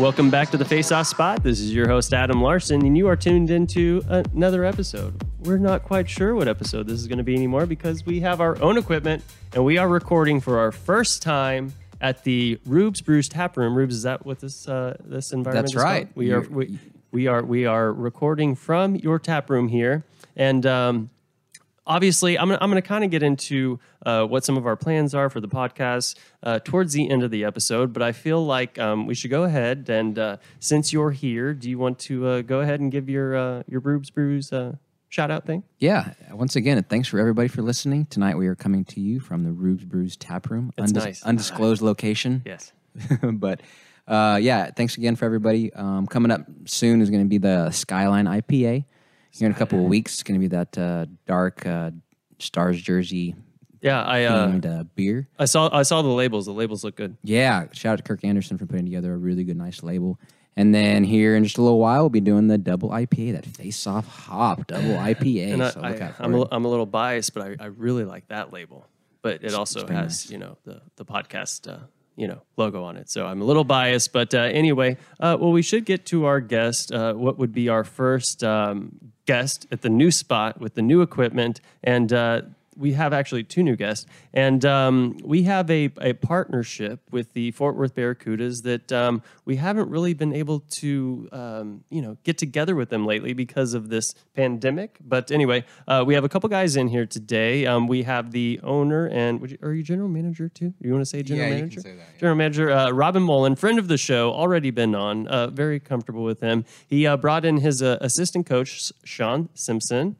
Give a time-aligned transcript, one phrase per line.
[0.00, 1.42] Welcome back to the Face Off Spot.
[1.42, 5.22] This is your host Adam Larson, and you are tuned into another episode.
[5.40, 8.40] We're not quite sure what episode this is going to be anymore because we have
[8.40, 13.28] our own equipment and we are recording for our first time at the Rube's Brews
[13.28, 13.74] Tap Room.
[13.74, 15.66] Rubes, is that what this uh, this environment?
[15.66, 15.92] That's is called?
[15.94, 16.08] right.
[16.16, 16.78] We are You're- we,
[17.12, 21.10] we are we are recording from your tap room here, and um,
[21.90, 25.14] obviously i'm gonna, I'm gonna kind of get into uh, what some of our plans
[25.14, 28.78] are for the podcast uh, towards the end of the episode but i feel like
[28.78, 32.42] um, we should go ahead and uh, since you're here do you want to uh,
[32.42, 34.76] go ahead and give your uh, your Rubes brews uh,
[35.08, 36.14] shout out thing Yeah.
[36.30, 38.06] Once again, thanks for everybody for listening.
[38.06, 41.24] Tonight we are coming to you from the Rube's Brews Tap Room, It's nice.
[41.24, 42.42] undisclosed location.
[42.46, 42.72] yes
[43.22, 43.60] but
[44.06, 45.72] uh, yeah, thanks again for everybody.
[45.74, 48.84] Um, coming up soon is going to be the Skyline IPA.
[49.32, 51.90] Here in a couple of weeks, it's going to be that uh, dark uh,
[52.38, 53.34] Stars jersey
[53.82, 55.26] yeah i uh, themed uh, beer.
[55.38, 58.24] i saw i saw the labels the labels look good Yeah, shout out to Kirk
[58.24, 60.18] Anderson for putting together a really good, nice label.
[60.56, 63.46] And then here in just a little while, we'll be doing the double IPA, that
[63.46, 65.52] face off hop double IPA.
[65.54, 66.40] and I, so look I, out for I'm, it.
[66.40, 68.86] a, I'm a little biased but I, I really like that label
[69.22, 70.30] but it also has nice.
[70.30, 71.78] you know the the podcast uh,
[72.20, 73.08] you know logo on it.
[73.10, 76.40] So i'm a little biased but uh, anyway uh, well we should get to our
[76.40, 80.82] guest uh, what would be our first um, guest at the new spot with the
[80.82, 81.60] new equipment.
[81.84, 82.42] And uh,
[82.80, 87.50] we have actually two new guests, and um, we have a, a partnership with the
[87.52, 92.38] Fort Worth Barracudas that um, we haven't really been able to, um, you know, get
[92.38, 94.98] together with them lately because of this pandemic.
[95.00, 97.66] But anyway, uh, we have a couple guys in here today.
[97.66, 100.72] Um, we have the owner and would you, are you general manager too?
[100.80, 101.80] You want to say general Yeah, you can manager?
[101.80, 102.18] say that, yeah.
[102.20, 105.26] General manager uh, Robin Mullen, friend of the show, already been on.
[105.28, 106.64] Uh, very comfortable with him.
[106.86, 110.16] He uh, brought in his uh, assistant coach Sean Simpson.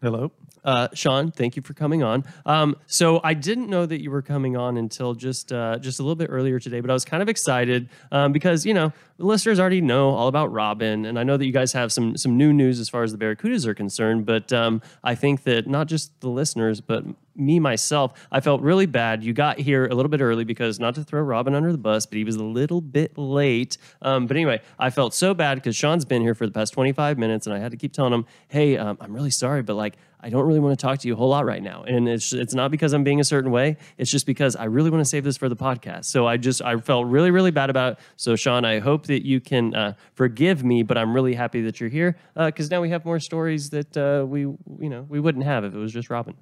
[0.00, 0.30] Hello.
[0.68, 2.22] Uh, Sean, thank you for coming on.
[2.44, 6.02] Um, so I didn't know that you were coming on until just uh, just a
[6.02, 9.24] little bit earlier today, but I was kind of excited um, because you know the
[9.24, 12.36] listeners already know all about Robin, and I know that you guys have some some
[12.36, 14.26] new news as far as the Barracudas are concerned.
[14.26, 17.02] But um, I think that not just the listeners, but
[17.34, 19.24] me myself, I felt really bad.
[19.24, 22.04] You got here a little bit early because not to throw Robin under the bus,
[22.04, 23.78] but he was a little bit late.
[24.02, 27.16] Um, but anyway, I felt so bad because Sean's been here for the past 25
[27.16, 29.96] minutes, and I had to keep telling him, "Hey, um, I'm really sorry, but like."
[30.20, 31.84] I don't really want to talk to you a whole lot right now.
[31.84, 33.76] And it's it's not because I'm being a certain way.
[33.96, 36.06] It's just because I really want to save this for the podcast.
[36.06, 37.98] So I just I felt really really bad about it.
[38.16, 41.80] So Sean, I hope that you can uh, forgive me, but I'm really happy that
[41.80, 45.44] you're here because now we have more stories that uh, we you know we wouldn't
[45.44, 46.34] have if it was just Robin.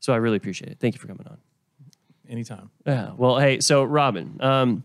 [0.00, 0.78] So I really appreciate it.
[0.80, 1.38] Thank you for coming on.
[2.28, 2.70] Anytime.
[2.84, 3.12] Yeah.
[3.16, 4.84] Well, hey, so Robin, um,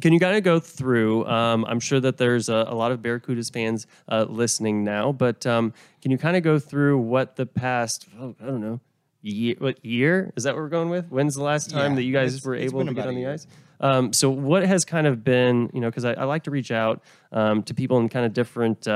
[0.00, 1.26] can you kind of go through?
[1.26, 5.46] Um, I'm sure that there's a, a lot of Barracudas fans uh, listening now, but
[5.46, 8.80] um, can you kind of go through what the past, oh, I don't know,
[9.20, 11.08] year, what year is that what we're going with?
[11.08, 13.46] When's the last time Yeah, that you guys were able to get on the ice?
[13.80, 16.70] Um, so what has kind of been, you know, because I, I like to reach
[16.70, 18.86] out um, to people in kind of different.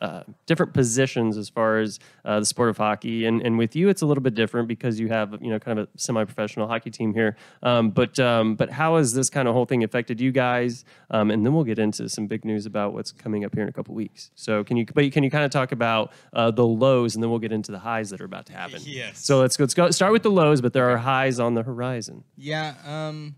[0.00, 3.88] Uh, different positions as far as uh, the sport of hockey, and and with you,
[3.88, 6.90] it's a little bit different because you have you know kind of a semi-professional hockey
[6.90, 7.36] team here.
[7.62, 10.84] Um, but um, but how has this kind of whole thing affected you guys?
[11.10, 13.68] Um, and then we'll get into some big news about what's coming up here in
[13.68, 14.30] a couple weeks.
[14.34, 17.30] So can you but can you kind of talk about uh, the lows, and then
[17.30, 18.80] we'll get into the highs that are about to happen.
[18.84, 19.24] Yes.
[19.24, 19.64] So let's go.
[19.64, 22.24] let's go start with the lows, but there are highs on the horizon.
[22.36, 23.34] Yeah, um,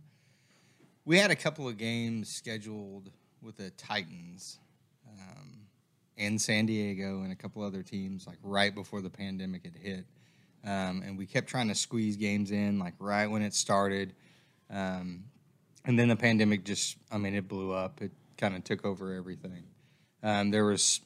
[1.04, 3.10] we had a couple of games scheduled
[3.42, 4.58] with the Titans
[6.16, 10.04] in San Diego and a couple other teams, like right before the pandemic had hit.
[10.64, 14.14] Um, and we kept trying to squeeze games in, like right when it started.
[14.70, 15.24] Um,
[15.84, 18.00] and then the pandemic just, I mean, it blew up.
[18.00, 19.64] It kind of took over everything.
[20.22, 21.00] Um, there was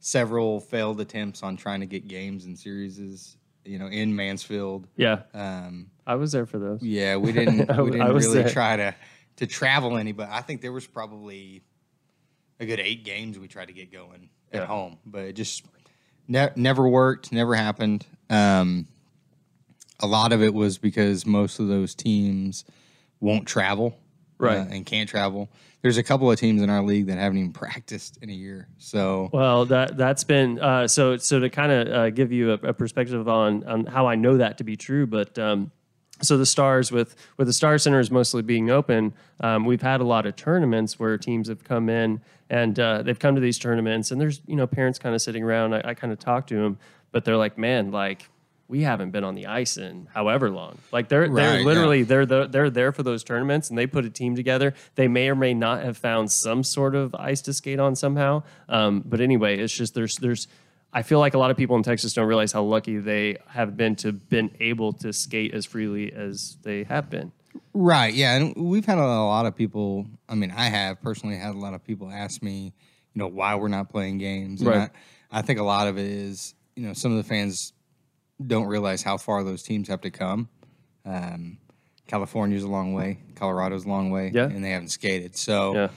[0.00, 4.86] several failed attempts on trying to get games and series, you know, in Mansfield.
[4.96, 6.82] Yeah, Um, I was there for those.
[6.82, 8.48] yeah, we didn't I- we didn't really there.
[8.48, 8.94] try to
[9.36, 11.62] to travel any, but I think there was probably
[12.60, 14.62] a good eight games we tried to get going Yeah.
[14.62, 15.64] at home, but it just
[16.28, 18.06] ne- never worked, never happened.
[18.30, 18.86] Um,
[20.00, 22.64] a lot of it was because most of those teams
[23.20, 23.96] won't travel,
[24.38, 24.58] Right.
[24.58, 25.48] uh, and can't travel.
[25.82, 28.68] There's a couple of teams in our league that haven't even practiced in a year,
[28.78, 32.54] so Well, that that's been uh, so so to kind of uh, give you a,
[32.54, 35.38] a perspective on on how I know that to be true, but.
[35.38, 35.70] Um,
[36.22, 39.12] so the stars with with the star centers mostly being open.
[39.40, 43.18] Um, we've had a lot of tournaments where teams have come in and uh, they've
[43.18, 45.74] come to these tournaments and there's you know parents kind of sitting around.
[45.74, 46.78] I, I kind of talk to them
[47.12, 48.28] but they're like man like
[48.68, 50.78] we haven't been on the ice in however long.
[50.92, 51.66] Like they're they're Right, yeah.
[51.66, 54.72] literally they're the, they're there for those tournaments and they put a team together.
[54.94, 58.44] They may or may not have found some sort of ice to skate on somehow.
[58.70, 60.48] Um, but anyway it's just there's there's
[60.92, 63.76] I feel like a lot of people in Texas don't realize how lucky they have
[63.76, 67.32] been to been able to skate as freely as they have been.
[67.74, 68.12] Right.
[68.12, 68.36] Yeah.
[68.36, 70.06] And we've had a lot of people.
[70.28, 72.74] I mean, I have personally had a lot of people ask me,
[73.14, 74.60] you know, why we're not playing games.
[74.60, 74.90] And Right.
[75.30, 77.72] I, I think a lot of it is, you know, some of the fans
[78.46, 80.48] don't realize how far those teams have to come.
[81.06, 81.58] Um,
[82.06, 84.44] California's a long way, Colorado's a long way, Yeah.
[84.44, 85.36] and they haven't skated.
[85.36, 85.88] So, Yeah.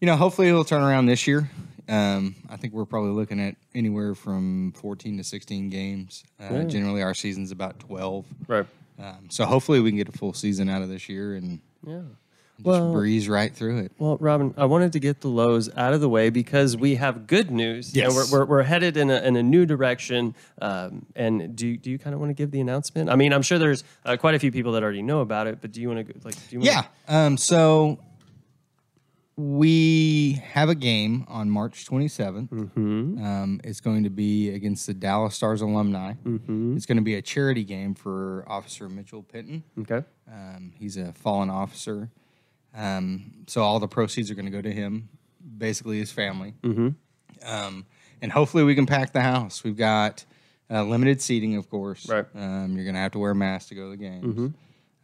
[0.00, 1.50] you know, hopefully it'll turn around this year.
[1.92, 6.24] Um, I think we're probably looking at anywhere from 14 to 16 games.
[6.40, 6.64] Uh, Yeah.
[6.64, 8.24] Generally, our season's about 12.
[8.48, 8.66] Right.
[8.98, 12.00] Um, so hopefully we can get a full season out of this year and Yeah.
[12.56, 13.92] just Well- breeze right through it.
[13.98, 17.26] Well, Robin, I wanted to get the lows out of the way because we have
[17.26, 17.94] good news.
[17.94, 18.06] Yes.
[18.06, 20.34] And we're, we're, we're headed in a, in a new direction.
[20.62, 23.10] Um, and do, you- do you kind of want to give the announcement?
[23.10, 25.58] I mean, I'm sure there's uh, quite a few people that already know about it,
[25.60, 26.84] but do you want to, like, do you Yeah.
[27.08, 27.98] wanna, Um, so
[29.36, 32.48] we have a game on March 27th.
[32.50, 33.24] Mm-hmm.
[33.24, 36.14] Um, it's going to be against the Dallas Stars alumni.
[36.24, 36.76] Mm-hmm.
[36.76, 39.64] It's going to be a charity game for Officer Mitchell Pitton.
[39.80, 40.04] Okay.
[40.30, 42.10] Um, he's a fallen officer.
[42.74, 45.08] Um, so all the proceeds are going to go to him,
[45.58, 46.54] basically his family.
[46.62, 46.88] Mm-hmm.
[47.46, 47.86] Um,
[48.20, 49.64] and hopefully we can pack the house.
[49.64, 50.24] We've got
[50.70, 52.08] uh, limited seating, of course.
[52.08, 52.24] Right.
[52.26, 52.38] Mm-hmm.
[52.38, 54.54] Um, you're going to have to wear a mask to go to the games.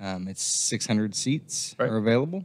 [0.00, 1.88] Um, it's 600 seats Right.
[1.88, 2.44] are available.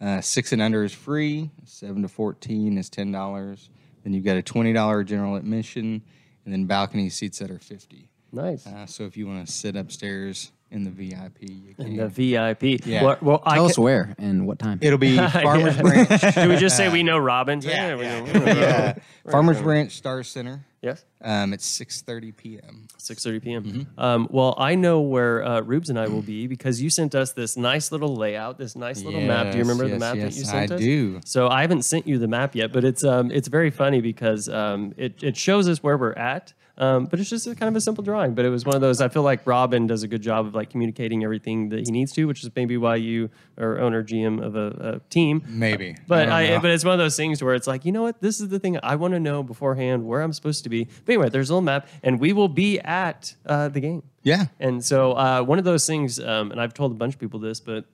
[0.00, 1.50] Uh, six and under is free.
[1.64, 3.70] Seven to 14 is ten dollars.
[4.04, 6.02] Then you've got a twenty dollar general admission,
[6.44, 8.10] and then balcony seats that are fifty.
[8.32, 8.66] Nice.
[8.66, 11.86] Uh, so if you want to sit upstairs in the VIP, you can.
[11.86, 12.84] And the VIP.
[12.86, 13.04] Yeah.
[13.04, 14.78] Well, well I Tell us ca- where and what time.
[14.82, 15.82] It'll be Farmers Yeah.
[16.08, 16.20] Branch.
[16.34, 17.60] Should we just say we know Robin?
[17.62, 18.94] Yeah, we yeah, yeah.
[19.30, 20.64] Farmers Branch Star Center.
[20.82, 21.04] Yes.
[21.20, 22.86] Um, it's six thirty p.m.
[22.98, 23.64] 6:30 p.m.
[23.64, 24.00] Mm-hmm.
[24.00, 27.32] Um, well, I know where uh, Rubes and I will be because you sent us
[27.32, 29.46] this nice little layout, this nice little map.
[29.52, 30.80] Do you Yes, remember the map yes, that you sent I us?
[30.80, 31.20] I do.
[31.24, 34.48] So I haven't sent you the map yet, but it's um, it's very funny because
[34.48, 36.52] um, it it shows us where we're at.
[36.78, 38.34] Um, but it's just a kind of a simple drawing.
[38.34, 39.00] But it was one of those.
[39.00, 42.12] I feel like Robin does a good job of like communicating everything that he needs
[42.12, 45.42] to, which is maybe why you are owner GM of a, a team.
[45.48, 48.02] Maybe, But don't I, but it's one of those things where it's like, you know
[48.02, 48.20] what?
[48.20, 50.84] This is the thing I want to know beforehand where I'm supposed to be.
[50.84, 54.02] But anyway, there's a little map, and we will be at uh, the game.
[54.22, 57.20] yeah, And so uh, one of those things, um, and I've told a bunch of
[57.20, 57.84] people this, but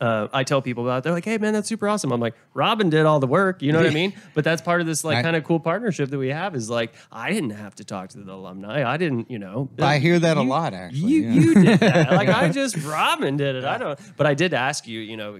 [0.00, 0.98] uh, I tell people about.
[0.98, 1.04] it.
[1.04, 3.72] They're like, "Hey, man, that's super awesome." I'm like, "Robin did all the work," you
[3.72, 4.12] know what I mean?
[4.34, 6.54] But that's part of this like kind of cool partnership that we have.
[6.54, 8.88] Is like, I didn't have to talk to the alumni.
[8.88, 9.68] I didn't, you know.
[9.80, 11.00] I hear that a lot actually.
[11.00, 11.32] You yeah.
[11.32, 12.12] you did that.
[12.12, 13.64] like I just Robin did it.
[13.64, 13.98] I don't.
[14.16, 15.38] But I did ask you, you know,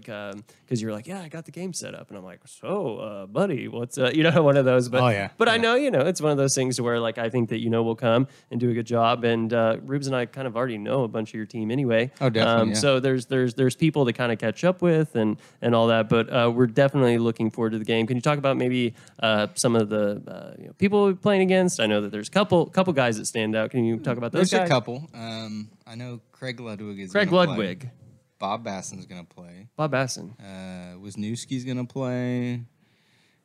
[0.68, 3.26] because you're like, yeah, I got the game set up, and I'm like, so, uh,
[3.26, 4.90] buddy, what's uh, you know one of those.
[4.90, 5.30] But Oh, yeah.
[5.38, 7.60] But I know, you know, it's one of those things where like I think that
[7.60, 10.46] you know we'll come and do a good job, and uh, Rubes and I kind
[10.46, 12.10] of already know a bunch of your team anyway.
[12.20, 12.74] Oh, definitely, Um, yeah.
[12.74, 16.10] So there's there's there's people to kind of catch up with and and all that.
[16.10, 18.06] But uh, we're definitely looking forward to the game.
[18.06, 21.40] Can you talk about maybe uh, some of the uh, you know, people we're playing
[21.42, 21.80] against?
[21.80, 23.70] I know that there's a couple couple guys that stand out.
[23.70, 24.68] Can you talk about those There's guys?
[24.68, 25.08] a couple.
[25.14, 27.78] Um, I know Craig Ludwig is Craig gonna play.
[28.40, 29.68] Ludwig, Bob Bassen's going to play.
[29.76, 30.32] Bob Bassen.
[30.40, 32.60] Uh, Wisniewski's going to play,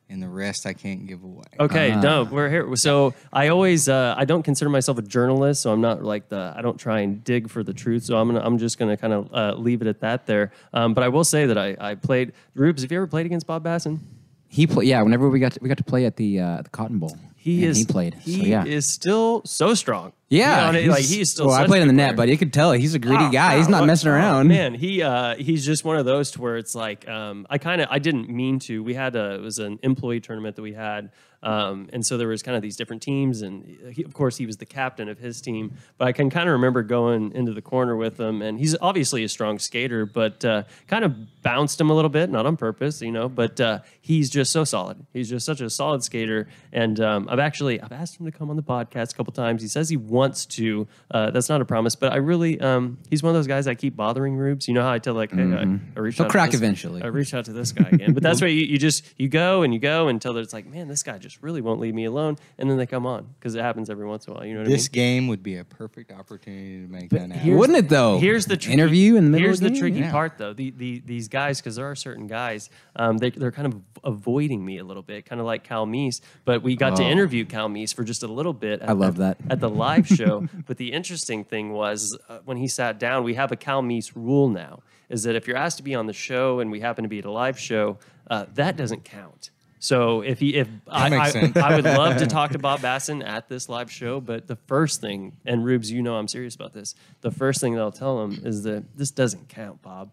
[0.10, 1.46] and the rest I can't give away.
[1.60, 2.00] Okay, Ah.
[2.02, 2.76] no, we're here.
[2.76, 6.54] So I always, uh, I don't consider myself a journalist, so I'm not like the,
[6.56, 8.04] I don't try and dig for the truth.
[8.04, 10.52] So I'm gonna, I'm just gonna kind of uh, leave it at that there.
[10.74, 12.34] Um, but I will say that I, I played.
[12.56, 14.00] Rubes, have you ever played against Bob Bassen?
[14.48, 15.02] He play, yeah.
[15.02, 17.64] Whenever we got to, we got to play at the uh, the Cotton Bowl, He
[17.64, 17.78] and is.
[17.78, 18.14] He played.
[18.16, 18.64] He so, yeah.
[18.66, 20.14] is still so strong.
[20.30, 21.48] Yeah, You know, he's- like he's still.
[21.48, 23.30] Well, I played in the good net, but you could tell he's a greedy Oh,
[23.32, 23.58] guy.
[23.58, 24.48] he's not what- messing oh, around.
[24.48, 27.82] Man, he uh, he's just one of those to where it's like um, I kind
[27.82, 28.82] of I didn't mean to.
[28.82, 31.12] We had a it was an employee tournament that we had,
[31.44, 34.46] um, and so there was kind of these different teams, and he, of course he
[34.46, 35.74] was the captain of his team.
[35.98, 39.24] But I can kind of remember going into the corner with him, and he's obviously
[39.24, 43.02] a strong skater, but uh, kind of bounced him a little bit, not on purpose,
[43.02, 43.28] you know.
[43.28, 45.06] But uh, he's just so solid.
[45.14, 48.50] He's just such a solid skater, and um, I've actually I've asked him to come
[48.50, 49.62] on the podcast a couple times.
[49.62, 50.88] He says he wants to.
[51.12, 53.76] Uh, that's not a promise, but I really um, he's one of those guys I
[53.76, 54.68] keep bothering Rubes.
[54.68, 56.60] You know how I tell like, hey, I, I reached He'll out to crack this-
[56.60, 57.02] eventually.
[57.04, 59.64] I reached out to this guy again, but that's why you, you just you go
[59.64, 62.38] and you go until it's like, man, this guy just really won't leave me alone,
[62.58, 64.46] and then they come on because it happens every once in a while.
[64.46, 64.78] You know what This I mean?
[64.78, 67.58] This game would be a perfect opportunity to make that happen.
[67.58, 68.18] Wouldn't it though?
[68.20, 70.12] Here's the tricky, interview in the middle Here's of the, the tricky Yeah.
[70.12, 70.54] part though.
[70.54, 74.64] The, the these guys because there are certain guys, um, they they're kind of avoiding
[74.66, 76.22] me a little bit, kind of like Cal Meese.
[76.46, 77.08] But we got to Oh.
[77.10, 78.82] interview Cal Meese for just a little bit.
[78.82, 79.52] At, I love at- that.
[79.54, 80.48] at the live show.
[80.68, 84.12] but the interesting thing was uh, when he sat down, we have a Cal Meese
[84.16, 87.04] rule now is that if you're asked to be on the show and we happen
[87.04, 87.98] to be at a live show,
[88.32, 89.52] uh, that doesn't count.
[89.84, 91.52] So if he if I, I.
[91.58, 95.02] I would love to talk to Bob Bassen at this live show, but the first
[95.02, 96.96] thing, and Rubes, you know I'm serious about this.
[97.20, 100.10] The first thing that I'll tell him is that this doesn't count, Bob.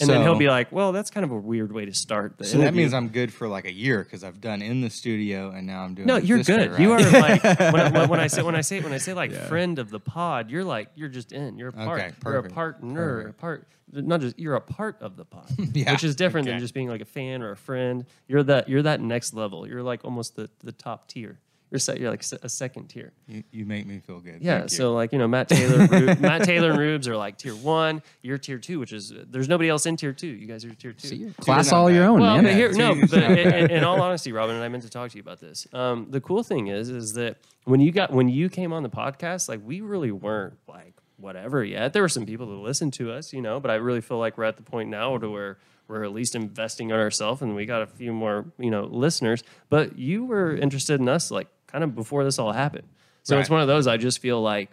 [0.00, 2.44] And then he'll be like, "Well, that's kind of a weird way to start." The
[2.44, 5.50] So that means I'm good for like a year because I've done in the studio
[5.50, 6.06] and now I'm doing.
[6.08, 6.78] No, you're this way, good.
[6.80, 9.32] You are like when, I- when, I say when I say when I say like
[9.32, 11.58] friend of the pod, you're like you're just in.
[11.58, 12.00] You're a part.
[12.00, 13.16] Okay, you're a partner.
[13.16, 13.30] perfect.
[13.30, 13.68] A part.
[13.92, 16.88] Not just you're a part of the pod, Yeah, which is different than just being
[16.88, 18.04] like a fan or a friend.
[18.26, 19.68] You're that you're that next level.
[19.68, 21.38] You're like almost the the top tier.
[21.74, 23.12] You're se- you're like a second tier.
[23.26, 24.38] You, you make me feel good.
[24.40, 24.76] Yeah, Thank you.
[24.76, 28.00] so like you know, Matt Taylor, Ru- Matt Taylor and Rubes are like tier one.
[28.22, 30.28] You're tier two, which is there's nobody else in tier two.
[30.28, 31.32] You guys are tier two.
[31.34, 32.44] So Class not all your own, Well, man.
[32.44, 34.88] but here, Yeah, no, but in, in- in all honesty, Robin, and I meant to
[34.88, 35.66] talk to you about this.
[35.72, 38.88] Um, the cool thing is, is that when you got when you came on the
[38.90, 41.92] podcast, like we really weren't like whatever yet.
[41.92, 44.38] There were some people that listened to us, you know, but I really feel like
[44.38, 47.66] we're at the point now to where we're at least investing in ourselves, and we
[47.66, 49.42] got a few more, you know, listeners.
[49.68, 52.88] But you were interested in us, like kind of before this all happened.
[53.22, 53.86] So it's one of those.
[53.86, 54.70] I just feel like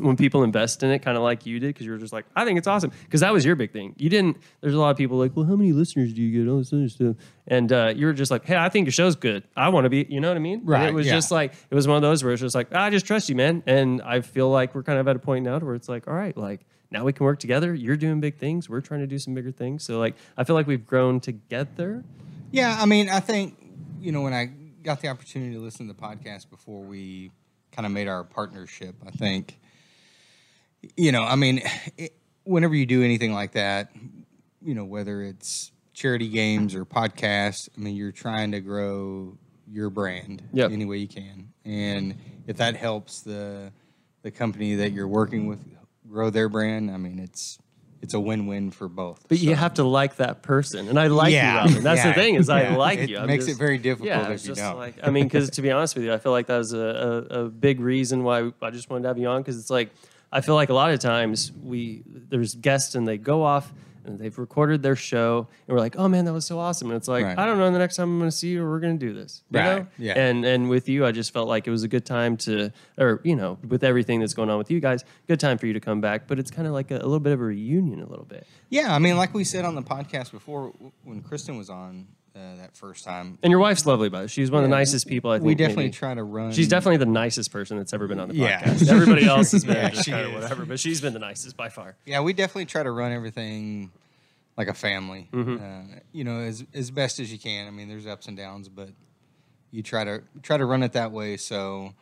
[0.00, 2.24] when people invest in it, kind of like you did, because you were just like,
[2.34, 2.92] I think it's awesome.
[3.04, 3.94] Because that was your big thing.
[3.98, 6.50] You didn't, there's a lot of people like, well, how many listeners do you get?
[6.50, 7.16] All this other stuff.
[7.46, 9.42] And uh, you were just like, hey, I think your show's good.
[9.56, 10.60] I want to be, you know what I mean?
[10.60, 11.14] And Right, it was yeah.
[11.14, 13.34] just like, it was one of those where it's just like, I just trust you,
[13.34, 13.62] man.
[13.66, 16.14] And I feel like we're kind of at a point now where it's like, all
[16.14, 17.74] right, like, now we can work together.
[17.74, 18.68] You're doing big things.
[18.68, 19.84] We're trying to do some bigger things.
[19.84, 22.04] So, like, I feel like we've grown together.
[22.50, 23.56] Yeah, I mean, I think
[24.00, 24.46] you know when I
[24.82, 27.30] got the opportunity to listen to the podcast before we
[27.72, 29.58] kind of made our partnership, I think
[30.96, 31.60] you know, I mean,
[31.96, 32.14] it,
[32.44, 33.90] whenever you do anything like that,
[34.62, 39.36] you know, whether it's charity games or podcasts, I mean, you're trying to grow
[39.70, 40.70] your brand Yep.
[40.70, 42.14] any way you can, and
[42.46, 43.72] if that helps the
[44.22, 45.58] the company that you're working with
[46.08, 47.58] grow their brand, I mean, it's
[48.00, 49.26] it's a win-win for both.
[49.28, 51.82] But you have to like that person, and I like Yeah, you, Robin.
[51.82, 52.76] That's yeah, the thing is I yeah.
[52.76, 53.18] like It you.
[53.18, 54.76] I'm makes just- it very difficult Yeah, if you don't.
[54.76, 56.78] like I mean, because to be honest with you, I feel like that was a,
[56.78, 59.90] a, a big reason why I just wanted to have you on because it's like
[60.30, 63.72] I feel like a lot of times we there's guests and they go off
[64.08, 66.88] and they've recorded their show and we're like, oh man, that was so awesome.
[66.90, 67.38] And it's like Right.
[67.38, 69.12] I don't know the next time I'm going to see you we're going to do
[69.14, 69.86] this, you Right, know?
[69.98, 70.18] yeah.
[70.18, 73.20] And and with you, I just felt like it was a good time to, or
[73.24, 75.80] you know, with everything that's going on with you guys, good time for you to
[75.80, 76.26] come back.
[76.26, 78.46] But it's kind of like a, a little bit of a reunion, a little bit.
[78.70, 82.06] Yeah, I mean, like we said on the podcast before, w- when Kristen was on
[82.38, 84.28] uh, that first time, And your wife's lovely, by the way.
[84.28, 85.46] She's one of the Yeah, nicest people I think.
[85.46, 85.94] we definitely maybe.
[85.94, 86.52] try to run.
[86.52, 88.62] She's definitely the nicest person that's ever been on the Yeah.
[88.62, 88.88] podcast.
[88.88, 90.42] Everybody else has been Yeah, just she kind of is.
[90.42, 91.96] whatever, but she's been the nicest by far.
[92.06, 93.90] Yeah, we definitely try to run everything
[94.56, 95.28] like a family.
[95.32, 95.56] Mm-hmm.
[95.94, 97.66] Uh, you know, as as best as you can.
[97.66, 98.90] I mean, there's ups and downs, but
[99.70, 101.92] you try to try to run it that way so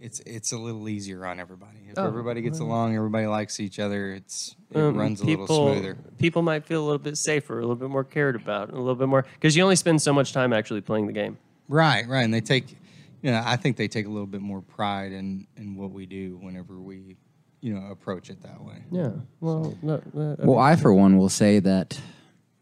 [0.00, 1.78] it's it's a little easier on everybody.
[1.90, 4.12] If Oh, everybody gets along, everybody likes each other.
[4.12, 5.96] It's it Um, runs a people, little smoother.
[6.18, 8.94] People might feel a little bit safer, a little bit more cared about, a little
[8.94, 11.38] bit more because you only spend so much time actually playing the game.
[11.68, 12.22] Right, right.
[12.24, 12.76] And they take,
[13.22, 16.06] you know, I think they take a little bit more pride in in what we
[16.06, 17.16] do whenever we,
[17.60, 18.84] you know, approach it that way.
[18.90, 19.12] Yeah.
[19.40, 21.98] Well, no, no, Well, I for one will say that,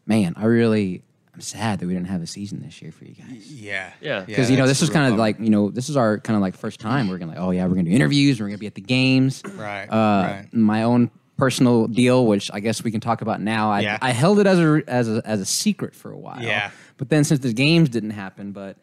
[0.05, 1.03] man, I really
[1.35, 3.51] I'm sad that we didn't have a season this year for you guys.
[3.51, 4.21] Yeah, Yeah.
[4.21, 6.35] Because you know this a is kind of like you know this is our kind
[6.35, 8.57] of like first time we're gonna like oh yeah we're gonna do interviews we're gonna
[8.57, 10.47] be at the games Right, uh, right.
[10.53, 13.97] my own personal deal which I guess we can talk about now I, Yeah.
[14.01, 16.71] I held it as a as a as a secret for a while Yeah.
[16.95, 18.77] but then since the games didn't happen but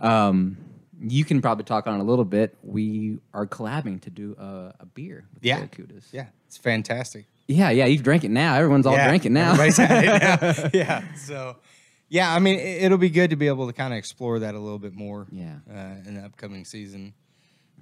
[0.00, 0.56] um
[1.00, 4.74] you can probably talk on it a little bit we are collabing to do a,
[4.80, 5.60] a beer with Yeah.
[5.60, 7.26] Barracudas Yeah, it's fantastic.
[7.48, 10.70] yeah yeah you drank it now everyone's all Yeah, drinking now everybody's had it now.
[10.74, 11.14] yeah.
[11.14, 11.56] So,
[12.12, 14.54] yeah, I mean, it, it'll be good to be able to kind of explore that
[14.54, 15.26] a little bit more.
[15.32, 15.56] Yeah.
[15.68, 17.14] Uh, in the upcoming season,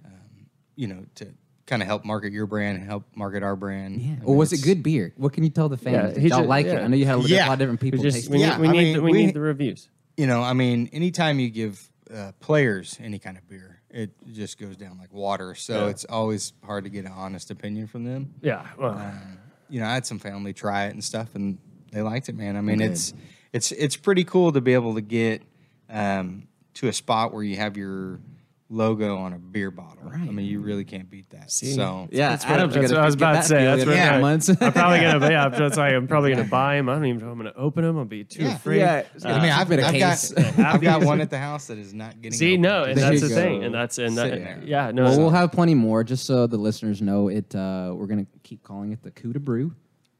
[0.05, 0.47] um,
[0.77, 1.27] you know, to
[1.67, 4.01] kind of help market your brand and help market our brand.
[4.01, 6.15] yeah I well mean, was it good beer what can you tell the fans Yeah,
[6.15, 6.79] Did he y'all ju- like it.
[6.81, 7.47] I know you had a, lot- Yeah.
[7.47, 8.41] a lot of different people just taste we it.
[8.41, 9.89] need, Yeah, we I need mean, the, we, we- need the reviews.
[10.17, 14.59] You know, I mean, anytime you give uh, players any kind of beer, it just
[14.59, 15.55] goes down like water.
[15.55, 15.91] So Yeah.
[15.91, 18.35] it's always hard to get an honest opinion from them.
[18.43, 18.67] Yeah.
[18.79, 21.59] Well, Um, you know, I had some family try it and stuff, and
[21.93, 22.57] they liked it, man.
[22.57, 22.91] I mean, Good.
[22.91, 23.15] it's
[23.53, 25.43] it's it's pretty cool to be able to get
[25.89, 28.21] um, to a spot where you have your
[28.73, 30.09] logo on a beer bottle.
[30.15, 31.51] I mean, you really can't beat that.
[31.51, 31.73] See?
[31.73, 33.65] So Yeah, That's what- Adam's that's what I was about to say.
[33.65, 34.49] That's in what a I- few months.
[34.49, 35.29] I'm probably gonna.
[35.29, 36.89] Yeah, that's why I'm probably gonna buy them.
[36.89, 37.99] I don't even know if I'm gonna open them.
[37.99, 38.55] I'll be too Yeah.
[38.55, 38.79] afraid.
[38.79, 40.31] Yeah, Uh, I mean, I've, bit of I've case.
[40.33, 42.39] got I've got one at the house that is not getting.
[42.39, 42.63] see, opened.
[42.63, 43.35] no, and There that's the go.
[43.35, 45.03] thing, and that's and that, yeah, no.
[45.03, 47.53] Well, so- we'll have plenty more, just so the listeners know it.
[47.53, 49.75] Uh, we're gonna keep calling it the Cuda Brew.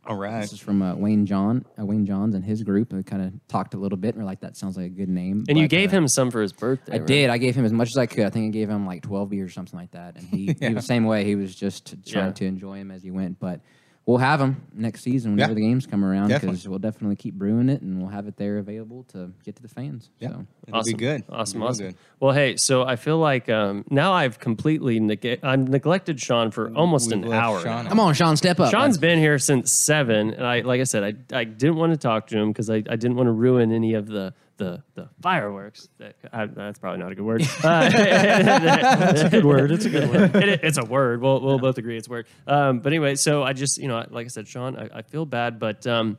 [0.07, 0.41] All right.
[0.41, 2.93] This is from uh, Wayne John, uh, Wayne Johns, and his group.
[2.93, 5.11] We kind of talked a little bit, and we're like, "That sounds like a good
[5.11, 6.95] name." and you But, gave uh, him some for his birthday.
[6.95, 7.07] I right?
[7.07, 7.31] did.
[7.31, 8.25] I gave him as much as I could.
[8.25, 10.67] I think I gave him like twelve beers or something like that, and he, he
[10.69, 11.25] was the same way.
[11.25, 12.33] He was just trying Yeah.
[12.33, 13.39] to enjoy him as he went.
[13.39, 13.61] But
[14.07, 15.55] we'll have them next season whenever Yeah.
[15.55, 18.59] the games come around because we'll definitely keep brewing it and we'll have it there
[18.59, 20.11] available to get to the fans.
[20.19, 20.31] Yeah.
[20.31, 20.47] So.
[20.69, 21.25] It'll be good.
[21.29, 21.87] Awesome, be awesome.
[21.87, 21.95] good.
[22.19, 26.73] Well, hey, so I feel like um, now I've completely neg- I've neglected Sean for
[26.75, 27.61] almost We've an hour.
[27.61, 27.87] Sean.
[27.87, 28.71] Come on, Sean, step up.
[28.71, 31.03] Sean's been here since seven, and I, like I said,
[31.33, 33.71] I, I didn't want to talk to him because I, I didn't want to ruin
[33.73, 35.89] any of the the, the fireworks.
[35.99, 37.43] That, I, that's probably not a good word.
[37.65, 39.73] Uh, It's a good word.
[39.73, 40.37] It's a good word.
[40.43, 41.21] it, it's a word.
[41.21, 42.27] We'll, we'll both agree it's a word.
[42.47, 45.25] Um, but anyway, so I just, you know, like I said, Sean, I, I feel
[45.25, 46.19] bad, but um,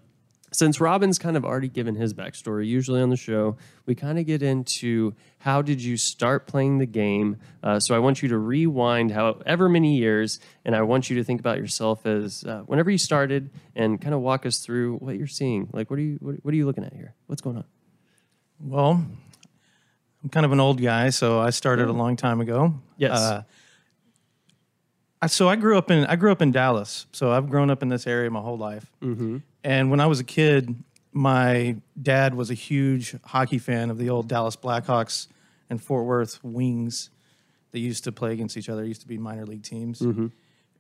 [0.51, 4.25] since Robin's kind of already given his backstory, usually on the show, we kind of
[4.25, 7.37] get into how did you start playing the game.
[7.63, 11.23] Uh, so I want you to rewind however many years, and I want you to
[11.23, 15.15] think about yourself as uh, whenever you started, and kind of walk us through what
[15.17, 15.69] you're seeing.
[15.71, 17.13] Like, what are you, what, what are you looking at here?
[17.27, 17.65] What's going on?
[18.63, 19.05] Well,
[20.23, 22.75] I'm kind of an old guy, so I started a long time ago.
[22.97, 23.17] Yes.
[23.17, 23.43] Uh,
[25.21, 27.81] I, so I grew up in I grew up in Dallas, so I've grown up
[27.81, 28.91] in this area my whole life.
[29.01, 29.37] Mm-hmm.
[29.63, 30.75] And when I was a kid,
[31.11, 35.27] my dad was a huge hockey fan of the old Dallas Blackhawks
[35.69, 37.09] and Fort Worth Wings.
[37.71, 38.83] They used to play against each other.
[38.83, 40.01] It used to be minor league teams.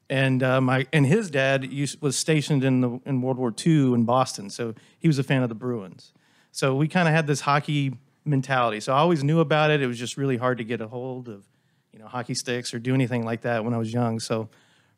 [0.09, 3.93] And uh, my and his dad used, was stationed in the in World War II
[3.93, 6.13] in Boston, so he was a fan of the Bruins.
[6.51, 7.93] So we kind of had this hockey
[8.25, 8.79] mentality.
[8.79, 9.81] So I always knew about it.
[9.81, 11.45] It was just really hard to get a hold of,
[11.91, 14.19] you know, hockey sticks or do anything like that when I was young.
[14.19, 14.49] So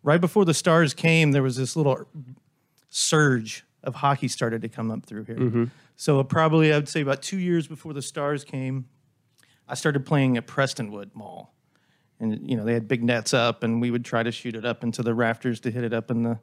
[0.02, 2.08] right before the Stars came, there was this little
[2.90, 5.38] surge of hockey started to come up through here.
[5.38, 5.66] Mm-hmm.
[5.96, 8.86] So probably I would say about two years before the Stars came,
[9.68, 11.54] I started playing at Prestonwood Mall,
[12.20, 14.66] and you know they had big nets up, and we would try to shoot it
[14.66, 16.40] up into the rafters to hit it up in the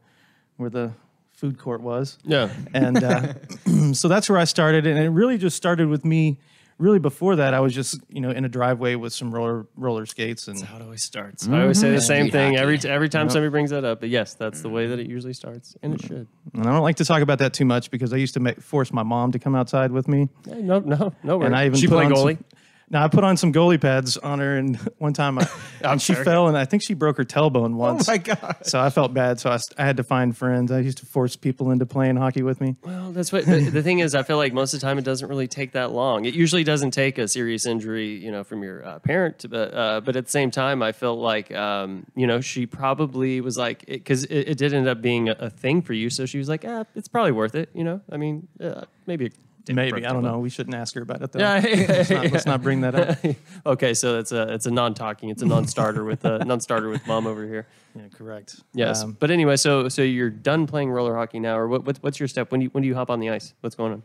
[0.56, 0.92] where the
[1.40, 2.18] food court was.
[2.24, 2.50] Yeah.
[2.74, 3.32] And uh,
[3.94, 6.38] so that's where I started, and it really just started with me.
[6.78, 10.06] Really, before that, I was just you know in a driveway with some roller roller
[10.06, 11.46] skates, and How it always starts.
[11.46, 14.00] I always say the same Street thing every t- every time somebody brings that up.
[14.00, 16.26] But yes, that's the way that it usually starts, and it should.
[16.54, 18.62] and I don't like to talk about that too much because I used to make,
[18.62, 20.30] force my mom to come outside with me.
[20.46, 21.42] Hey, no, no, no.
[21.42, 22.36] and I even she put play goalie.
[22.36, 22.44] Some,
[22.92, 25.48] now I put on some goalie pads on her, and one time I,
[25.84, 26.24] and she sure.
[26.24, 28.08] fell, and I think she broke her tailbone once.
[28.08, 28.56] Oh my God.
[28.62, 29.38] So I felt bad.
[29.38, 30.72] So I had to find friends.
[30.72, 32.74] I used to force people into playing hockey with me.
[32.82, 34.16] Well, that's what the, the thing is.
[34.16, 36.24] I feel like most of the time it doesn't really take that long.
[36.24, 39.46] It usually doesn't take a serious injury, you know, from your uh, parent.
[39.48, 43.40] But uh, but at the same time, I felt like um, you know she probably
[43.40, 46.10] was like because it, it, did end up being a, a thing for you.
[46.10, 47.70] So she was like, eh, it's probably worth it.
[47.72, 49.30] You know, I mean, uh, maybe.
[49.68, 50.38] Maybe I don't know.
[50.38, 51.38] We shouldn't ask her about it though.
[51.40, 51.60] Yeah.
[51.62, 53.18] let's, not, let's not bring that up.
[53.66, 57.26] okay, so it's a it's a non-talking, it's a non-starter with a non-starter with mom
[57.26, 57.66] over here.
[57.94, 58.60] Yeah, correct.
[58.72, 61.98] Yes, Um, but anyway, so so you're done playing roller hockey now, or what, what
[62.00, 62.50] what's your step?
[62.52, 63.54] When do you when do you hop on the ice?
[63.60, 64.02] What's going on?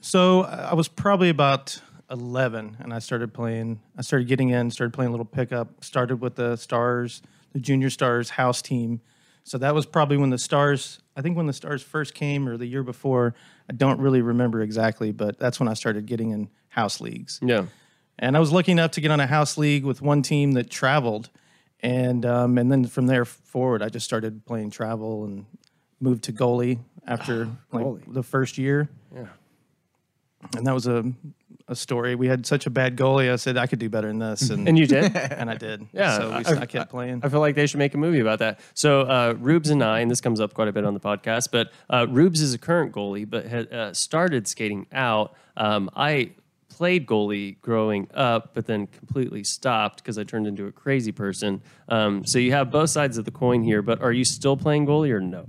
[0.00, 3.80] So uh, I was probably about 11 and I started playing.
[3.96, 7.90] I started getting in, started playing a little pickup, started with the Stars, the Junior
[7.90, 9.00] Stars house team.
[9.44, 12.56] So that was probably when the Stars, I think when the Stars first came or
[12.56, 13.34] the year before.
[13.68, 17.38] I don't really remember exactly, but that's when I started getting in house leagues.
[17.42, 17.66] Yeah.
[18.18, 20.70] And I was lucky enough to get on a house league with one team that
[20.70, 21.30] traveled.
[21.80, 25.46] And, um, and then from there forward, I just started playing travel and
[26.00, 29.26] moved to goalie after like the first year Yeah.
[30.56, 31.12] and that was a
[31.68, 32.14] a story.
[32.14, 33.32] We had such a bad goalie.
[33.32, 35.16] I said I could do better than this, and And you did?
[35.16, 35.86] and I did.
[35.92, 37.20] Yeah, So we, I- I, kept playing.
[37.22, 38.60] I feel like they should make a movie about that.
[38.74, 41.48] So uh, Rubes and I, and this comes up quite a bit on the podcast,
[41.50, 45.34] but uh, Rubes is a current goalie, but had uh, started skating out.
[45.56, 46.32] Um, I
[46.68, 51.62] played goalie growing up, but then completely stopped because I turned into a crazy person.
[51.88, 54.86] Um, so you have both sides of the coin here, but are you still playing
[54.86, 55.46] goalie or no?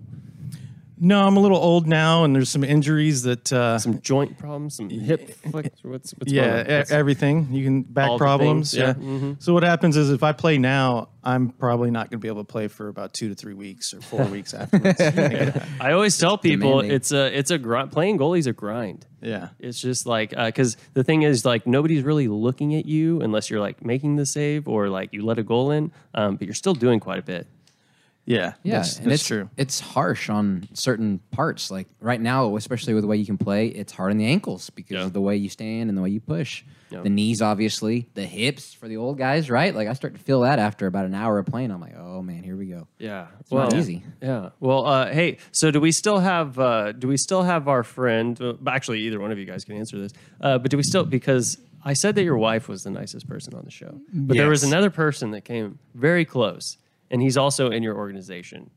[0.98, 3.52] No, I'm a little old now, and there's some injuries that.
[3.52, 6.82] Uh, Some joint problems, some hip flicks, or what's, what's yeah, going on?
[6.88, 7.48] e- everything.
[7.52, 8.72] You can back All problems.
[8.72, 8.88] things, yeah.
[8.98, 9.20] Yeah.
[9.20, 9.42] Mhm.
[9.44, 12.44] So what happens is if I play now, I'm probably not going to be able
[12.44, 15.02] to play for about two to three weeks or four weeks afterwards.
[15.82, 16.96] I always tell people demanding.
[16.96, 17.92] it's a it's a grind.
[17.92, 19.06] Playing goalie's a grind.
[19.22, 19.50] yeah.
[19.60, 23.60] It's just like because the thing is like nobody's really looking at you unless you're
[23.60, 26.76] like making the save or like you let a goal in, um, but you're still
[26.76, 27.48] doing quite a bit.
[28.26, 28.54] Yeah.
[28.64, 29.50] Yeah, That's, and that's it's true.
[29.56, 31.70] It's harsh on certain parts.
[31.70, 34.70] Like right now, especially with the way you can play, it's hard on the ankles
[34.72, 35.06] because Yeah.
[35.06, 36.64] of the way you stand and the way you push.
[36.90, 37.02] Yeah.
[37.02, 39.74] The knees, obviously, the hips for the old guys, right?
[39.76, 41.72] Like I start to feel that after about an hour of playing.
[41.72, 42.88] I'm like, oh man, here we go.
[43.00, 44.04] Yeah, It's not easy.
[44.22, 44.50] Yeah.
[44.60, 48.40] Well, uh, hey, so do we still have uh, do we still have our friend?
[48.42, 50.14] Uh, actually, either one of you guys can answer this.
[50.42, 53.54] Uh, but do we still because I said that your wife was the nicest person
[53.56, 56.78] on the show, but there was another person that came very close,
[57.16, 58.70] and he's also in your organization.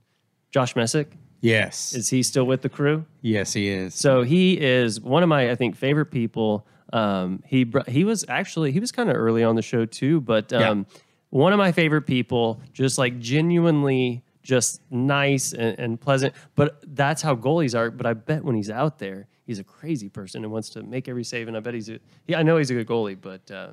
[0.52, 1.92] Josh Messick Yes.
[1.92, 3.04] is he still with the crew?
[3.20, 3.94] yes, he is.
[3.96, 6.64] So he is one of my, I think, favorite people.
[6.92, 10.20] Um, he br- he was actually he was kind of early on the show too,
[10.20, 10.86] but um,
[11.30, 12.60] one of my favorite people.
[12.72, 16.32] Just like genuinely just nice and, and pleasant.
[16.54, 17.90] But that's how goalies are.
[17.90, 21.08] But I bet when he's out there, he's a crazy person and wants to make
[21.08, 21.48] every save.
[21.48, 23.72] And I bet he's a, he, I know he's a good goalie, but uh,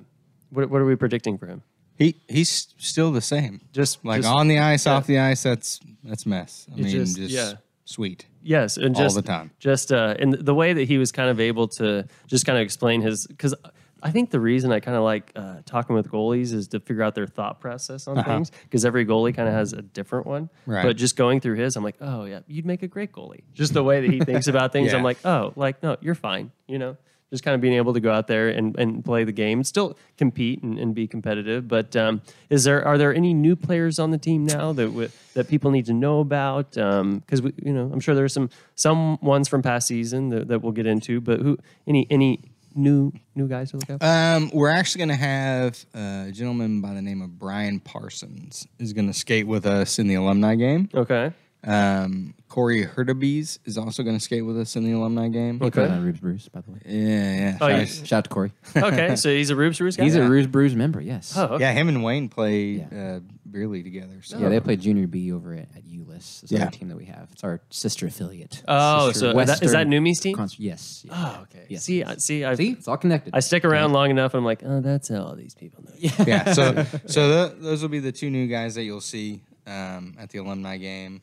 [0.49, 1.61] what, what are we predicting for him?
[1.97, 3.61] He he's still the same.
[3.71, 4.93] Just Like just- on the ice, yeah.
[4.93, 6.67] off the ice, that's that's mess.
[6.71, 7.53] I mean, just- just, yeah.
[7.85, 8.25] sweet.
[8.43, 9.51] Yes, and All just the time.
[9.59, 12.63] Just uh, and the way that he was kind of able to just kind of
[12.63, 13.55] explain his because
[14.03, 17.01] I think the reason I kind of like uh, talking with goalies is to figure
[17.01, 20.51] out their thought process on things because every goalie kind of has a different one.
[20.67, 20.83] Right.
[20.83, 23.41] But just going through his, I'm like, oh yeah, you'd make a great goalie.
[23.53, 24.97] Just the way that he thinks about things, Yeah.
[24.99, 26.51] I'm like, oh, like no, you're fine.
[26.67, 26.97] You know.
[27.35, 29.97] Just kind of being able to go out there and, and play the game, still
[30.17, 31.67] compete and, and be competitive.
[31.67, 35.09] But um, is there are there any new players on the team now that w-
[35.33, 36.71] that people need to know about?
[36.71, 40.61] Because we you know I'm sure there's some some ones from past season that, that
[40.61, 41.19] we'll get into.
[41.19, 42.39] But who any any
[42.73, 43.99] new new guys to look out?
[43.99, 44.05] for?
[44.05, 48.93] Um, we're actually going to have a gentleman by the name of Brian Parsons is
[48.93, 50.89] going to skate with us in the alumni game.
[50.93, 51.33] okay,
[51.65, 55.59] Um, Corey Hurtubise is also going to skate with us in the alumni game.
[55.61, 56.79] Okay, plays on Rubes Brews, by the way.
[56.85, 57.57] Yeah, yeah.
[57.59, 57.99] Oh, Nice.
[57.99, 58.05] yeah.
[58.05, 58.51] Shout out to Corey.
[58.77, 59.15] okay.
[59.15, 60.03] So he's a Rubes Rubes guy.
[60.03, 60.25] He's Yeah.
[60.25, 61.01] a Rubes Brews member.
[61.01, 61.33] Yes.
[61.35, 61.63] oh, okay.
[61.63, 63.15] Yeah, him and Wayne play Yeah.
[63.15, 64.21] uh, beer league together.
[64.21, 64.37] So.
[64.37, 66.41] Yeah, they play Junior B over at, at ULIS.
[66.43, 66.59] It's Yeah.
[66.61, 67.29] another team that we have.
[67.31, 68.61] It's our sister affiliate.
[68.67, 70.35] Oh, Sister so that, is that Western Numi's team?
[70.35, 71.03] Cons- yes.
[71.07, 71.13] yeah.
[71.39, 71.65] Oh, okay.
[71.69, 72.03] Yes, see.
[72.03, 73.35] I see, I See, it's all connected.
[73.35, 74.33] I stick around long enough.
[74.33, 75.91] I'm like, oh, that's how all these people know.
[75.97, 76.11] you.
[76.27, 76.53] yeah.
[76.53, 80.29] So, so th- those will be the two new guys that you'll see um, at
[80.29, 81.21] the alumni game.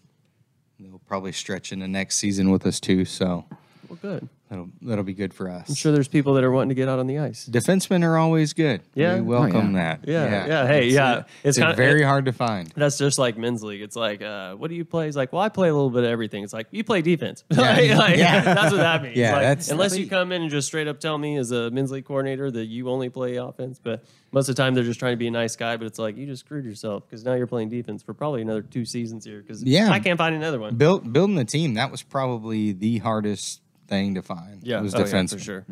[0.82, 3.04] They'll probably stretch into next season with us too.
[3.04, 3.44] So
[3.92, 4.28] Well, good.
[4.48, 5.68] that'll that'll be good for us.
[5.68, 7.46] I'm sure there's people that are wanting to get out on the ice.
[7.46, 8.81] Defensemen are always good.
[8.94, 9.16] Yeah?
[9.16, 9.96] we Oh, welcome yeah.
[9.98, 10.09] that.
[10.09, 11.18] Yeah, yeah, hey, It's, yeah.
[11.18, 12.72] It's It's, kinda- very hard to find.
[12.74, 13.83] That's just like men's league.
[13.83, 15.07] It's like, uh, what do you play?
[15.07, 16.42] He's like, well, I play a little bit of everything.
[16.42, 17.44] It's like you play defense.
[17.50, 17.61] Yeah.
[17.61, 18.40] Like, like, Yeah.
[18.55, 19.16] that's what that means.
[19.16, 21.70] Yeah, Like, that's- unless you come in and just straight up tell me as a
[21.70, 24.98] men's league coordinator that you only play offense, but most of the time they're just
[25.00, 25.76] trying to be a nice guy.
[25.76, 28.62] But it's like you just screwed yourself because now you're playing defense for probably another
[28.62, 29.90] two seasons here because Yeah.
[29.90, 30.76] I can't find another one.
[30.76, 33.61] Build, building the team that was probably the hardest
[33.92, 34.62] thing to find.
[34.62, 35.66] Yeah, it was oh, yeah, for sure.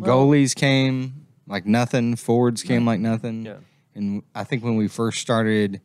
[0.00, 2.14] Goalies came like nothing.
[2.14, 3.46] Forwards came like nothing.
[3.46, 3.56] Yeah.
[3.94, 5.80] And I think when we first started,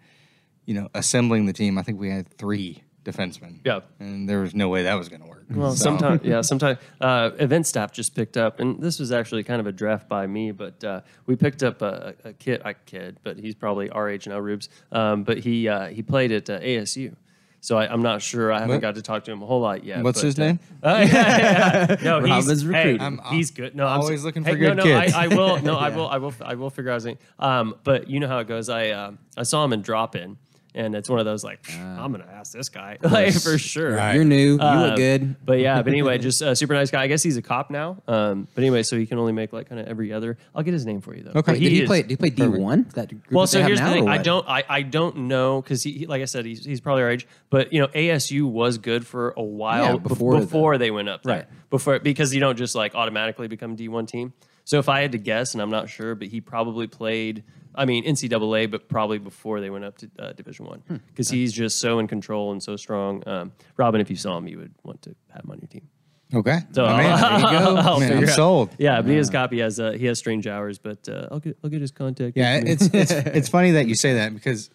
[0.66, 3.60] you know, assembling the team, I think we had three defensemen.
[3.66, 3.80] Yeah.
[4.00, 5.46] And there was no way that was going to work.
[5.50, 9.44] Well, So- sometimes, yeah, sometimes uh, event staff just picked up, and this was actually
[9.44, 12.74] kind of a draft by me, but uh, we picked up a, a kid, a
[12.74, 14.70] kid, but he's probably our age now, Rubes.
[14.92, 17.16] Um, but he uh, he played at uh, ASU,
[17.63, 18.52] so I, I'm not sure.
[18.52, 18.82] I haven't What?
[18.82, 20.04] got to talk to him a whole lot yet.
[20.04, 20.60] What's but, his uh, name?
[20.84, 21.95] uh, yeah, yeah.
[22.04, 23.02] No, he's hey, recruiting.
[23.02, 23.73] I'm- I'm he's good.
[23.73, 25.13] No, I'm always s- looking hey, for no, good no, kids.
[25.13, 25.62] I, I will.
[25.62, 26.08] No, I will.
[26.10, 26.34] I will.
[26.43, 27.17] I will figure out his name.
[27.39, 28.67] Um, but you know how it goes.
[28.67, 30.38] I uh, I saw him in drop in.
[30.76, 33.96] And it's one of those like I'm gonna ask this guy like for sure.
[33.96, 34.16] Right.
[34.16, 34.56] You're new.
[34.56, 35.46] You Um, look good.
[35.46, 37.04] But yeah, but anyway, just a super nice guy.
[37.04, 38.02] I guess he's a cop now.
[38.08, 40.38] Um, but anyway, so he can only make like kind of every other.
[40.56, 41.32] I'll get his name for you though.
[41.40, 41.52] Okay.
[41.54, 42.02] But Did he play?
[42.02, 42.88] Did he play D one?
[42.96, 44.08] That group Well, that so here's the thing.
[44.10, 44.48] I don't.
[44.50, 47.28] I, I don't know because he, he, like I said, he's, he's probably our age.
[47.52, 50.92] But you know, ASU was good for a while Yeah, bef- before before, the- they
[50.92, 51.36] went up there.
[51.36, 51.46] Right.
[51.70, 54.34] Before because you don't just like automatically become D one team.
[54.66, 57.44] So if I had to guess, and I'm not sure, but he probably played.
[57.76, 60.98] I mean NCAA, but probably before they went up to uh, Division One Hmm.
[61.08, 63.24] because he's just so in control and so strong.
[63.28, 65.88] Um, Robin, if you saw him, you would want to have him on your team.
[66.36, 66.60] Okay.
[66.72, 67.76] So My man, there you go.
[67.78, 68.70] I'll Man, figure I'm out- sold.
[68.80, 71.70] Yeah, but his copy has uh, he has strange hours, but uh, I'll get I'll
[71.70, 72.36] get his contact.
[72.38, 72.90] Yeah, information.
[72.96, 74.70] it's it's it's funny that you say that because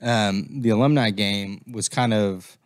[0.00, 2.56] um, the alumni game was kind of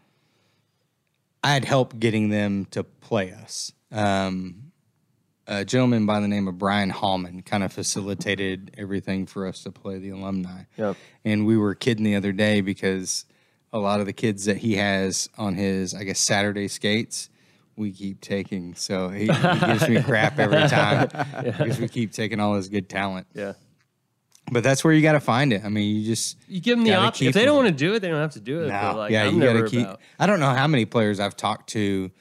[1.43, 3.73] I had help getting them to play us.
[3.93, 4.66] Um,
[5.47, 9.71] a gentleman by the name of Brian Hallman kind of facilitated everything for us to
[9.71, 10.63] play the alumni.
[10.77, 10.97] Yep.
[11.25, 13.25] And we were kidding the other day because
[13.73, 17.31] a lot of the kids that he has on his, I guess, Saturday skates,
[17.77, 18.75] we keep taking.
[18.75, 21.09] So he, he gives me crap every time
[21.55, 23.27] because we keep taking all his good talent.
[23.35, 23.53] yeah.
[24.51, 25.65] But that's where you got to find it.
[25.65, 27.27] I mean, you just You give them the option.
[27.27, 28.69] If they don't want to do it, they don't have to do it.
[28.69, 29.81] no, like, yeah, I'm you got to keep.
[29.81, 30.01] about.
[30.21, 32.13] I don't know how many players I've talked to,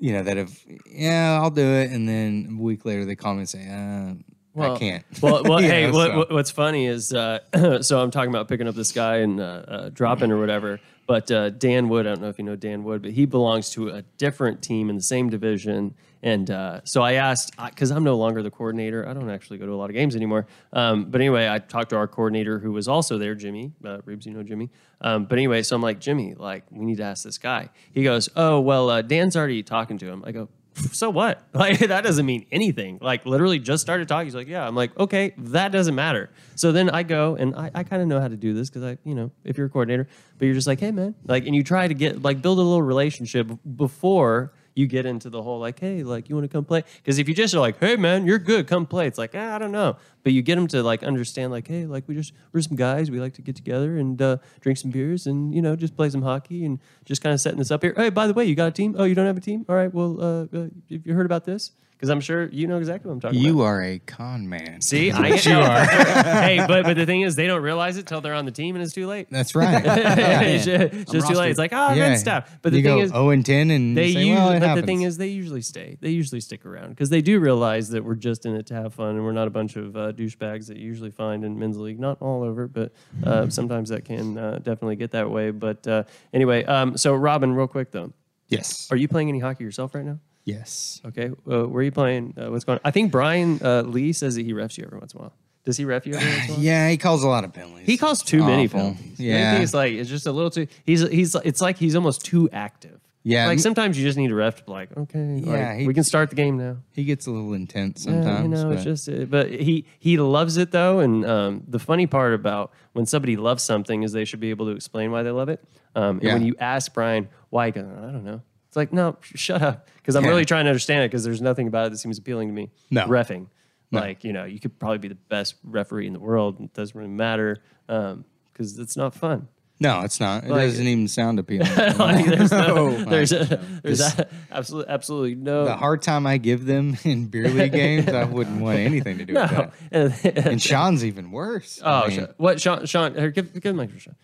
[0.00, 3.34] you know, that have yeah, I'll do it, and then a week later they call
[3.34, 4.14] me and say, uh,
[4.54, 5.04] well, I can't.
[5.22, 7.38] Well, well hey, know, what, so- what's funny is, uh,
[7.82, 10.80] so I'm talking about picking up this guy and uh, uh, dropping or whatever.
[11.06, 13.70] But uh, Dan Wood, I don't know if you know Dan Wood, but he belongs
[13.70, 15.94] to a different team in the same division.
[16.22, 19.66] And uh, so I asked, because I'm no longer the coordinator, I don't actually go
[19.66, 20.46] to a lot of games anymore.
[20.72, 23.72] Um, but anyway, I talked to our coordinator who was also there, Jimmy.
[23.84, 24.70] Uh, Reeves, you know Jimmy.
[25.00, 27.70] Um, but anyway, so I'm like, Jimmy, like, we need to ask this guy.
[27.92, 30.22] He goes, Oh, well, uh, Dan's already talking to him.
[30.26, 30.48] I go,
[30.92, 31.42] so what?
[31.52, 32.98] Like that doesn't mean anything.
[33.02, 34.26] Like literally just started talking.
[34.26, 34.66] He's like, yeah.
[34.66, 36.30] I'm like, okay, that doesn't matter.
[36.54, 38.84] So then I go and I, I kind of know how to do this because
[38.84, 41.54] I, you know, if you're a coordinator, but you're just like, hey man, like, and
[41.54, 45.58] you try to get like build a little relationship before you get into the whole
[45.58, 46.84] like, hey, like you want to come play?
[46.96, 49.06] Because if you just are like, hey man, you're good, come play.
[49.06, 49.96] It's like, ah, I don't know.
[50.22, 53.10] But you get them to like understand like, hey, like we just we're some guys,
[53.10, 56.10] we like to get together and uh, drink some beers and you know just play
[56.10, 57.94] some hockey and just kind of setting this up here.
[57.96, 58.94] Hey, by the way, you got a team?
[58.98, 59.64] Oh, you don't have a team?
[59.68, 61.72] All right, well, uh, uh, have you heard about this?
[62.00, 63.46] Because I'm sure you know exactly what I'm talking about.
[63.46, 64.80] You are a con man.
[64.80, 65.84] See, I you are.
[65.84, 68.74] hey, but but the thing is, they don't realize it till they're on the team
[68.74, 69.28] and it's too late.
[69.30, 69.82] That's right.
[69.86, 71.50] it's just, too late.
[71.50, 72.08] It's like, oh, Yeah.
[72.08, 72.58] good stuff.
[72.62, 74.80] But the you thing go is, 0 and 10 and they say, usually, well, but
[74.80, 75.98] the thing is, they usually stay.
[76.00, 78.94] They usually stick around because they do realize that we're just in it to have
[78.94, 81.76] fun and we're not a bunch of uh, douchebags that you usually find in men's
[81.76, 82.00] league.
[82.00, 82.92] Not all over, but
[83.24, 85.50] uh, sometimes that can uh, definitely get that way.
[85.50, 88.14] But uh, anyway, um, so Robin, real quick though,
[88.48, 88.88] yes.
[88.90, 90.18] are you playing any hockey yourself right now?
[90.44, 91.00] Yes.
[91.06, 92.34] Okay, uh, where are you playing?
[92.36, 92.80] Uh, what's going on?
[92.84, 95.32] I think Brian uh, Lee says that he refs you every once in a while.
[95.64, 96.62] Does he ref you every once in a while?
[96.64, 97.86] Yeah, he calls a lot of penalties.
[97.86, 98.80] He calls too many Awful.
[98.80, 99.20] penalties.
[99.20, 99.52] Yeah.
[99.52, 100.66] Maybe it's like it's just a little too.
[100.84, 101.34] He's he's.
[101.44, 102.98] It's like he's almost too active.
[103.22, 103.48] Yeah.
[103.48, 105.92] Like sometimes you just need a ref to be like, okay, Yeah, like, he- we
[105.92, 106.78] can start the game now.
[106.94, 108.42] He gets a little intense Yeah, sometimes.
[108.44, 109.08] you know, it's but- just.
[109.10, 113.36] uh, But he he loves it though, and um, the funny part about when somebody
[113.36, 115.62] loves something is they should be able to explain why they love it.
[115.94, 116.32] Um, and Yeah.
[116.32, 118.40] when you ask Brian why, he goes, I don't know.
[118.70, 121.66] It's like no, shut up, because I'm really trying to understand it because there's nothing
[121.66, 122.70] about it that seems appealing to me.
[122.88, 123.04] No.
[123.06, 123.48] refing.
[123.90, 126.60] Like you know, you could probably be the best referee in the world.
[126.60, 129.48] It doesn't really matter um, because it's not fun.
[129.80, 130.44] no, it's not.
[130.44, 131.66] It Like- doesn't even sound appealing.
[131.98, 133.04] like there's no, No.
[133.06, 137.48] there's a, there's a, absolutely absolutely no the hard time I give them in beer
[137.48, 139.70] league games, I wouldn't want anything to do with no.
[139.90, 140.46] that.
[140.46, 141.82] And, Sean's even worse.
[141.82, 142.86] I oh, mean, Sean, what Sean?
[142.86, 144.14] Sean, here, give give the mic for Sean.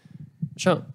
[0.57, 0.87] Sean,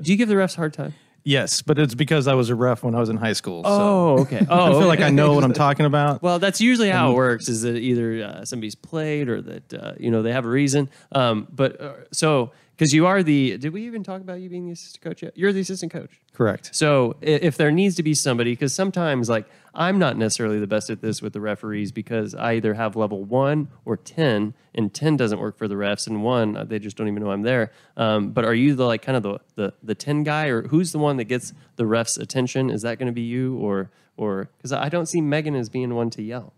[0.00, 0.94] do you give the refs a hard time?
[1.24, 3.62] Yes, but it's because I was a ref when I was in high school.
[3.64, 4.44] so Oh, okay.
[4.50, 5.00] Oh, I feel like.
[5.00, 6.22] I know what I'm talking about.
[6.22, 7.48] Well, that's usually how it works.
[7.48, 10.90] Is that either uh, somebody's played or that uh, you know they have a reason.
[11.12, 14.66] Um, but uh, so because you are the, did we even talk about you being
[14.66, 15.36] the assistant coach yet?
[15.36, 16.20] You're the assistant coach.
[16.32, 16.74] Correct.
[16.74, 20.90] So if there needs to be somebody, because sometimes like I'm not necessarily the best
[20.90, 25.16] at this with the referees because I either have level one or ten, and ten
[25.16, 27.72] doesn't work for the refs, and one uh, they just don't even know I'm there.
[27.96, 30.92] Um, but are you the like kind of the, the the ten guy, or who's
[30.92, 32.68] the one that gets the refs' attention?
[32.70, 35.94] Is that going to be you, or or because I don't see Megan as being
[35.94, 36.52] one to yell.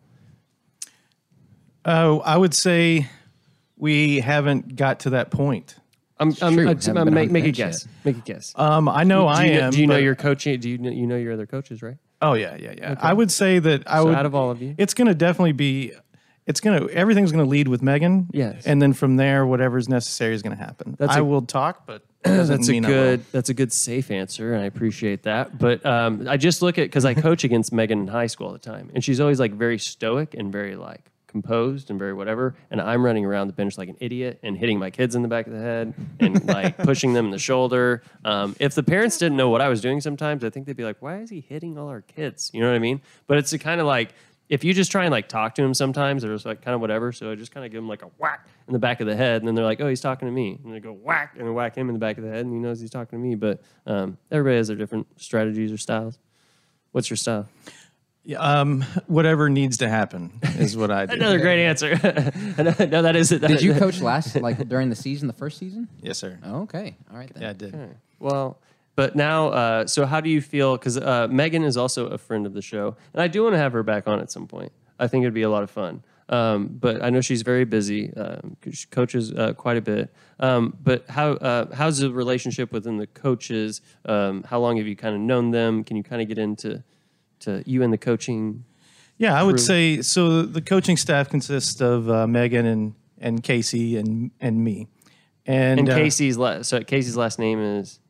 [1.85, 3.09] Oh, I would say
[3.77, 5.77] we haven't got to that point.
[6.19, 6.59] I'm, I'm.
[6.59, 7.85] I'm, Haven't I'm- been make, make a guess.
[7.87, 7.95] yet.
[8.05, 8.53] Make a guess.
[8.57, 9.71] Um, I know I you, am.
[9.73, 10.59] Do you know your coaching?
[10.61, 11.97] Do you know, you know your other coaches, right?
[12.25, 12.95] Oh yeah, yeah, yeah.
[13.01, 14.15] I would say that I So would.
[14.15, 14.75] out of all of you?
[14.79, 15.93] it's going to definitely be.
[16.47, 16.87] It's gonna.
[16.89, 18.29] Everything's going to lead with Megan.
[18.33, 18.67] Yes.
[18.67, 20.95] And then from there, whatever's necessary is going to happen.
[20.99, 23.25] That's I a- will talk, but That's a good.
[23.33, 25.59] That's a good safe answer, and I appreciate that.
[25.59, 28.53] But um, I just look at because I coach against Megan in high school all
[28.55, 32.55] the time, and she's always like very stoic and very like composed and very whatever.
[32.71, 35.29] And I'm running around the bench like an idiot and hitting my kids in the
[35.29, 38.05] back of the head and like pushing them in the shoulder.
[38.25, 40.85] Um, if the parents didn't know what I was doing, sometimes I think they'd be
[40.85, 43.03] like, "Why is he hitting all our kids?" You know what I mean?
[43.27, 44.15] But it's kind of like
[44.49, 46.81] if you just try and like talk to him sometimes, they're just like kind of
[46.81, 47.11] whatever.
[47.11, 49.17] So I just kind of give him like a whack in the back of the
[49.17, 51.53] head, and then they're like, "Oh, he's talking to me," and they go whack and
[51.53, 53.35] whack him in the back of the head, and he knows he's talking to me.
[53.35, 56.19] But um, everybody has their different strategies or styles.
[56.93, 57.49] What's your style?
[58.27, 61.13] Yeah, Um, whatever needs to happen is what I do.
[61.15, 61.91] Another great answer.
[62.59, 63.41] no, that is it.
[63.43, 65.89] Did you coach last, like during the season, the first season?
[66.03, 66.39] Yes, sir.
[66.45, 66.97] Oh, okay.
[67.13, 67.43] All right then.
[67.43, 67.97] Yeah, I did.
[68.19, 68.59] Well,
[68.97, 70.77] but now, uh, so how do you feel?
[70.77, 73.59] Because uh, Megan is also a friend of the show, and I do want to
[73.59, 74.73] have her back on at some point.
[74.99, 76.03] I think it'd be a lot of fun.
[76.31, 78.15] Um, but I know she's very busy.
[78.15, 80.09] Um, 'cause she coaches uh, quite a bit.
[80.41, 83.83] Um, but how uh, how's the relationship within the coaches?
[84.07, 85.85] Um, how long have you kind of known them?
[85.85, 86.83] Can you kind of get into
[87.45, 88.65] to you and the coaching?
[89.17, 89.65] Yeah, I would crew?
[89.65, 90.43] say so.
[90.43, 94.89] The coaching staff consists of uh, Megan and and Casey and and me.
[95.47, 98.01] And, And uh, Casey's last so Casey's last name is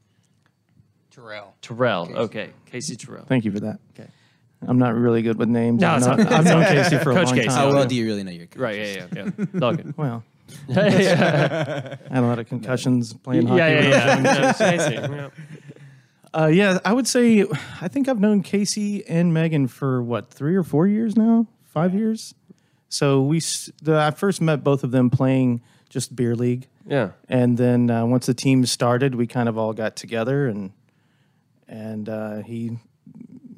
[1.11, 1.55] Terrell.
[1.61, 2.09] Terrell.
[2.17, 3.25] Okay, Casey Terrell.
[3.27, 3.79] Thank you for that.
[3.99, 4.09] Okay.
[4.67, 5.81] I'm not really good with names.
[5.81, 6.21] No, I've it's known.
[6.27, 7.49] I've known Casey for a Coach long Casey.
[7.49, 7.57] time.
[7.57, 8.61] How well do you really know your coach?
[8.61, 8.77] Right.
[8.79, 8.85] Yeah.
[8.87, 9.07] Yeah.
[9.15, 9.31] Yeah.
[9.39, 9.95] It's all good.
[9.99, 10.25] Well,
[10.69, 11.97] yeah.
[12.11, 13.59] I had a lot of concussions playing hockey.
[13.59, 14.17] Yeah.
[14.17, 14.91] when I was Yeah.
[14.91, 15.11] Yeah.
[15.11, 15.29] Yeah.
[16.37, 17.45] Uh, yeah, I would say
[17.81, 21.95] I think I've known Casey and Megan for what three or four years now, five
[21.95, 22.35] years.
[22.89, 23.41] So we
[23.83, 27.11] the, I first met both of them playing just beer league, Yeah.
[27.29, 30.73] and then uh, once the team started, we kind of all got together and
[31.69, 32.79] and uh, he,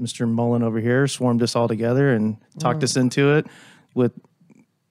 [0.01, 0.29] Mr.
[0.29, 3.47] Mullen over here, swarmed us all together and talked us into it
[3.95, 4.13] with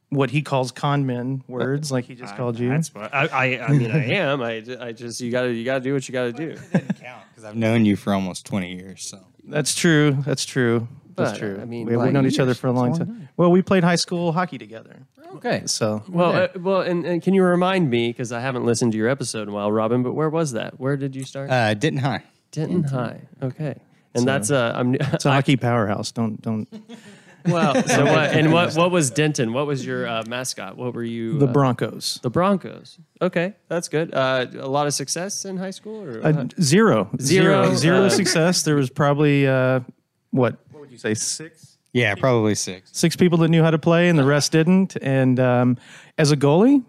[0.10, 2.70] what he calls con men words, like he just called you.
[2.70, 3.64] That's what I, I.
[3.66, 4.42] I mean, I am.
[4.42, 6.56] I, I just you gotta you gotta do what you gotta do.
[7.02, 9.04] Count because I've known you for almost 20 years.
[9.04, 10.18] So That's true.
[10.26, 10.88] That's true.
[11.16, 11.60] That's But, true.
[11.62, 13.08] I mean, we, like we've known each other for a long That's time.
[13.08, 14.98] long Well, we played high school hockey together.
[15.36, 15.64] Okay.
[15.66, 16.54] So Well, Okay.
[16.54, 19.44] uh, well, and, and can you remind me because I haven't listened to your episode
[19.44, 20.04] in a while, Robin?
[20.04, 20.78] But where was that?
[20.80, 21.50] Where did you start?
[21.50, 22.24] uh, Denton High.
[22.52, 23.22] Denton High.
[23.42, 23.76] Okay.
[24.14, 26.12] and So- that's uh, I'm It's a hockey powerhouse.
[26.12, 26.68] Don't don't.
[27.48, 27.74] Well.
[27.88, 28.32] So what?
[28.32, 28.74] And what?
[28.76, 29.54] What was Denton?
[29.54, 30.76] What was your uh, mascot?
[30.78, 31.38] What were you?
[31.38, 32.20] The uh, Broncos.
[32.24, 32.98] The Broncos.
[33.22, 34.14] Okay, that's good.
[34.14, 37.10] Uh, a lot of success in high school, or Uh, zero.
[37.22, 37.76] Zero, Zero.
[37.76, 38.64] Zero uh, success.
[38.64, 39.82] There was probably uh,
[40.32, 40.58] what?
[40.72, 41.14] What would you say?
[41.14, 41.78] Six.
[41.94, 42.90] Yeah, probably six.
[42.92, 44.98] Six people that knew how to play, and the rest didn't.
[45.02, 45.78] And um,
[46.18, 46.84] as a goalie,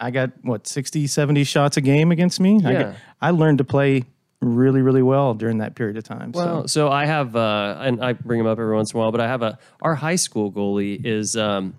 [0.00, 2.60] I got what 60, 70 shots a game against me.
[2.64, 2.82] I, Yeah.
[2.82, 4.04] got, I learned to play
[4.40, 6.32] really, really well during that period of time.
[6.32, 9.00] Well, so so I have, uh, and I bring him up every once in a
[9.00, 11.74] while, but I have a our high school goalie is um,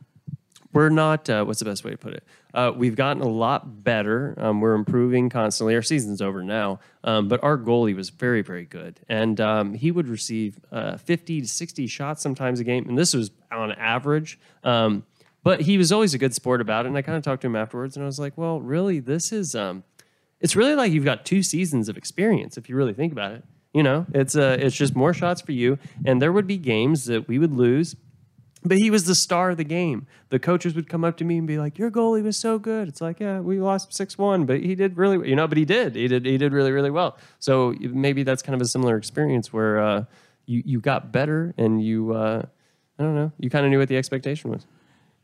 [0.73, 1.29] we're not.
[1.29, 2.23] Uh, what's the best way to put it?
[2.53, 4.35] Uh, we've gotten a lot better.
[4.37, 5.73] Um, we're improving constantly.
[5.75, 9.91] Our season's over now, um, but our goalie was very, very good, and um, he
[9.91, 14.39] would receive uh, fifty to sixty shots sometimes a game, and this was on average.
[14.63, 15.05] Um,
[15.43, 17.47] but he was always a good sport about it, and I kind of talked to
[17.47, 19.55] him afterwards, and I was like, "Well, really, this is."
[20.41, 23.43] It's really like you've got two seasons of experience if you really think about it.
[23.73, 27.05] You know, it's uh, it's just more shots for you, and there would be games
[27.05, 27.95] that we would lose,
[28.65, 30.07] but he was the star of the game.
[30.27, 32.89] The coaches would come up to me and be like, "Your goalie was so good."
[32.89, 35.63] It's like, yeah, we lost six one, but he did really, you know, but he
[35.63, 37.17] did, he did, he did really, really well.
[37.39, 40.03] So maybe that's kind of a similar experience where uh,
[40.47, 42.43] you you got better and you, uh,
[42.99, 44.65] I don't know, you kind of knew what the expectation was.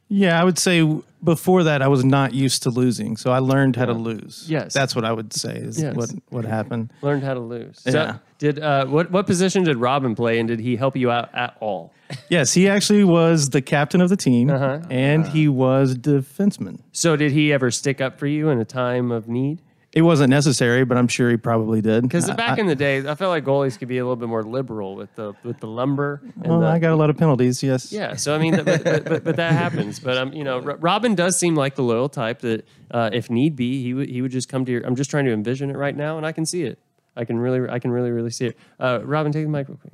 [0.09, 0.81] Yeah, I would say
[1.23, 4.45] before that I was not used to losing, so I learned how to lose.
[4.47, 4.73] Yes.
[4.73, 5.95] that's what I would say is Yes.
[5.95, 6.91] what what happened.
[7.01, 7.81] Learned how to lose.
[7.85, 8.17] Yeah.
[8.37, 11.57] Did uh, what what position did Robin play, and did he help you out at
[11.59, 11.91] all?
[12.29, 14.79] Yes, he actually was the captain of the team, Uh-huh.
[14.89, 16.79] and he was defenseman.
[16.91, 19.59] So did he ever stick up for you in a time of need?
[19.97, 22.03] It wasn't necessary, but I'm sure he probably did.
[22.03, 24.29] Because I- back in the day, I felt like goalies could be a little bit
[24.29, 26.21] more liberal with the with the lumber.
[26.35, 27.63] And well, the, I got a lot of penalties.
[27.63, 27.91] Yes.
[27.91, 29.99] yeah, so I mean, but, but, but, but that happens.
[29.99, 33.55] But um, you know, Robin does seem like the loyal type that, uh, if need
[33.55, 34.85] be, he would he would just come to your.
[34.85, 36.77] I'm just trying to envision it right now, and I can see it.
[37.15, 38.57] I can really, I can really, really see it.
[38.79, 39.93] Uh, Robin, take the mic real quick.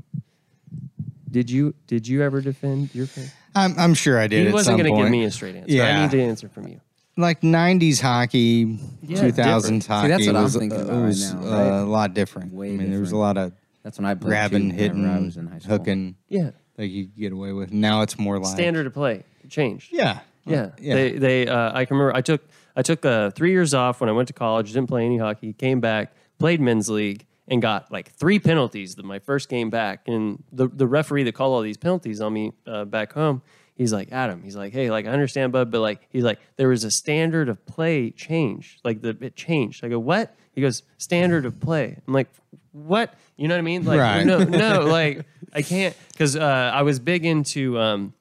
[1.32, 3.32] Did you did you ever defend your friend?
[3.56, 4.48] I'm, I'm sure I did.
[4.48, 5.72] He wasn't going to give me a straight answer.
[5.74, 5.84] Yeah.
[5.84, 6.02] I Yeah.
[6.02, 6.82] need the answer from you.
[7.17, 10.08] Like '90s hockey, Yeah, 2000s hockey.
[10.08, 11.80] that's what I'm was, thinking uh, about right was, now, uh, right?
[11.82, 12.54] a lot different.
[12.54, 15.02] Way I mean, there was a lot of That's when I played grabbing, too, hitting,
[15.02, 15.78] whenever I was in high school.
[15.78, 17.71] hooking, Yeah, like you could get away with.
[17.71, 19.89] Now it's more like standard of play changed.
[19.93, 20.93] Yeah, Yeah, yeah.
[20.95, 22.41] They they uh, I can remember I took
[22.76, 24.73] I took uh, three years off when I went to college.
[24.73, 25.54] Didn't play any hockey.
[25.54, 28.95] Came back, played men's league, and got like three penalties.
[28.95, 32.34] The, my first game back, and the the referee that called all these penalties on
[32.34, 33.41] me uh, back home.
[33.76, 34.44] He's like Adam.
[34.44, 37.50] He's like, hey, like I understand, bud, but like he's like there was a standard
[37.50, 38.80] of play change.
[38.84, 39.84] Like the it changed.
[39.84, 40.36] I go what?
[40.54, 41.98] He goes standard of play.
[42.08, 42.28] I'm like
[42.72, 43.14] what?
[43.38, 43.84] You know what I mean?
[43.86, 44.24] Like Right.
[44.26, 47.80] no no like I can't because uh, I was big into.
[47.80, 48.14] Um,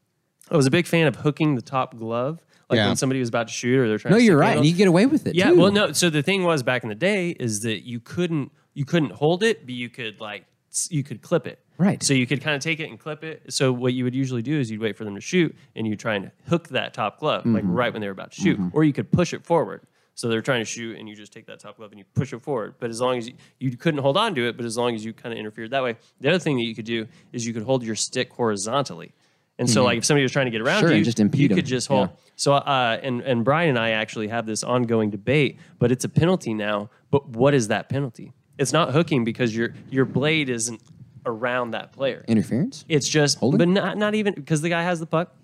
[0.50, 2.38] I was a big fan of hooking the top glove,
[2.68, 2.86] like Yeah.
[2.88, 4.12] when somebody was about to shoot or they're trying.
[4.14, 4.48] To No, you're right.
[4.48, 4.62] handle.
[4.62, 5.34] And you get away with it.
[5.34, 5.58] yeah, too.
[5.58, 5.92] well, no.
[5.92, 9.42] So the thing was back in the day is that you couldn't you couldn't hold
[9.42, 10.44] it, but you could like
[10.90, 11.58] you could clip it.
[11.78, 12.02] Right.
[12.02, 13.42] So you could kind of take it and clip it.
[13.52, 15.96] So what you would usually do is you'd wait for them to shoot and you
[15.96, 17.72] try and hook that top glove like Mm-hmm.
[17.72, 19.82] right when they were about to shoot, or you could push it forward.
[20.14, 22.32] So they're trying to shoot and you just take that top glove and you push
[22.32, 22.74] it forward.
[22.78, 25.04] But as long as you, you couldn't hold on to it, but as long as
[25.04, 25.96] you kind of interfered that way.
[26.20, 29.12] The other thing that you could do is you could hold your stick horizontally.
[29.58, 30.88] And so, like, if somebody was trying to get around Mm-hmm.
[30.88, 31.56] Sure, you, just impede you 'em.
[31.56, 32.08] could just hold.
[32.08, 32.16] Yeah.
[32.36, 36.08] So, uh, and and Brian and I actually have this ongoing debate, but it's a
[36.08, 36.90] penalty now.
[37.10, 38.32] But what is that penalty?
[38.58, 40.80] It's not hooking because your your blade isn't
[41.26, 42.24] around that player.
[42.28, 42.84] Interference?
[42.88, 43.58] It's just, Holding?
[43.58, 45.34] but not not even because the guy has the puck.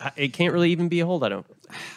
[0.00, 1.24] I- It can't really even be a hold.
[1.24, 1.46] I don't.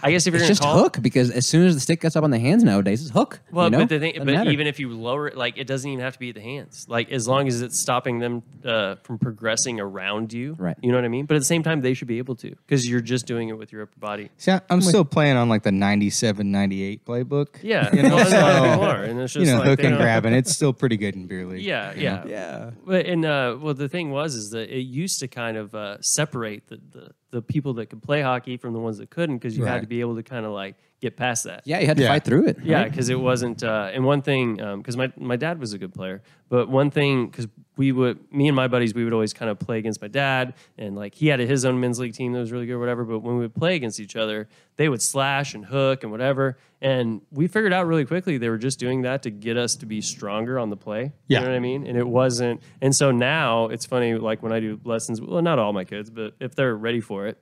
[0.03, 2.15] I guess if you're It's just call, hook because as soon as the stick gets
[2.15, 3.39] up on the hands nowadays, it's hook.
[3.51, 3.77] well, you know?
[3.79, 4.49] but the thing, Doesn't but matter.
[4.51, 6.85] even if you lower it, like it doesn't even have to be at the hands.
[6.89, 10.75] Like as long as it's stopping them uh, from progressing around you, Right.
[10.81, 11.25] You know what I mean.
[11.25, 13.57] But at the same time, they should be able to because you're just doing it
[13.57, 14.29] with your upper body.
[14.37, 17.47] See, I- I'm still playing on like the 97, 98 playbook.
[17.61, 19.67] Yeah, You know, well, that's a lot of so, are, and it's you know, like,
[19.67, 20.33] hook and don't- grabbing.
[20.37, 21.63] It's still pretty good in beer league.
[21.63, 22.23] Yeah, yeah, know?
[22.27, 22.69] yeah.
[22.85, 25.97] But and uh, well, the thing was is that it used to kind of uh,
[26.01, 29.56] separate the, the the people that could play hockey from the ones that couldn't because
[29.57, 31.61] you had to be able to kind of like get past that.
[31.65, 32.09] Yeah, you had to Yeah.
[32.09, 32.57] fight through it.
[32.63, 32.89] Yeah, right?
[32.91, 33.63] because it wasn't.
[33.63, 37.27] Uh, and one thing, because my my dad was a good player, but one thing,
[37.27, 40.07] because we would, me and my buddies, we would always kind of play against my
[40.07, 42.79] dad, and like he had his own men's league team that was really good, or
[42.79, 43.03] whatever.
[43.05, 46.57] But when we would play against each other, they would slash and hook and whatever,
[46.81, 49.85] and we figured out really quickly they were just doing that to get us to
[49.85, 51.13] be stronger on the play.
[51.27, 51.39] Yeah.
[51.41, 51.85] you know what I mean.
[51.85, 52.61] And it wasn't.
[52.81, 56.09] And so now it's funny, like when I do lessons, well, not all my kids,
[56.09, 57.37] but if they're ready for it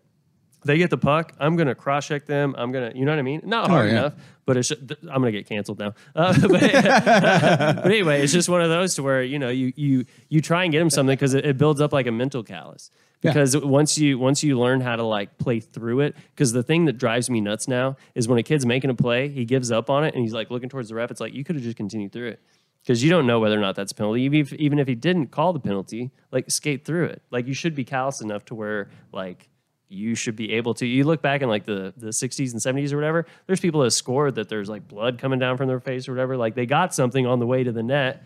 [0.65, 2.55] they get the puck, I'm gonna cross check them.
[2.57, 3.41] I'm gonna, you know what I mean?
[3.45, 3.99] Not hard yeah.
[3.99, 4.13] enough,
[4.45, 5.93] but it's, I'm gonna get canceled now.
[6.15, 10.05] Uh, but, but anyway, it's just one of those to where you know you you
[10.29, 12.89] you try and get them something because it, it builds up like a mental callus.
[13.21, 13.31] Yeah.
[13.31, 16.85] Because once you once you learn how to like play through it, because the thing
[16.85, 19.89] that drives me nuts now is when a kid's making a play, he gives up
[19.89, 21.11] on it and he's like looking towards the ref.
[21.11, 22.39] It's like you could have just continued through it.
[22.83, 24.21] because you don't know whether or not that's a penalty.
[24.21, 27.23] Even if, even if he didn't call the penalty, like skate through it.
[27.31, 29.49] Like you should be callous enough to where like
[29.87, 30.85] you should be able to.
[30.85, 33.25] You look back in like the the 60s and 70s or whatever.
[33.47, 36.37] There's people that scored that there's like blood coming down from their face or whatever.
[36.37, 38.23] Like they got something on the way to the net.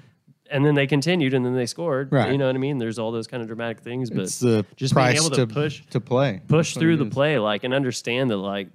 [0.51, 2.11] And then they continued, and then they scored.
[2.11, 2.31] Right.
[2.31, 2.79] You know what I mean?
[2.79, 5.47] There's all those kind of dramatic things, but It's the just being able to to
[5.47, 6.41] push to play.
[6.47, 7.13] push That's through the is.
[7.13, 8.69] play, like, and understand that like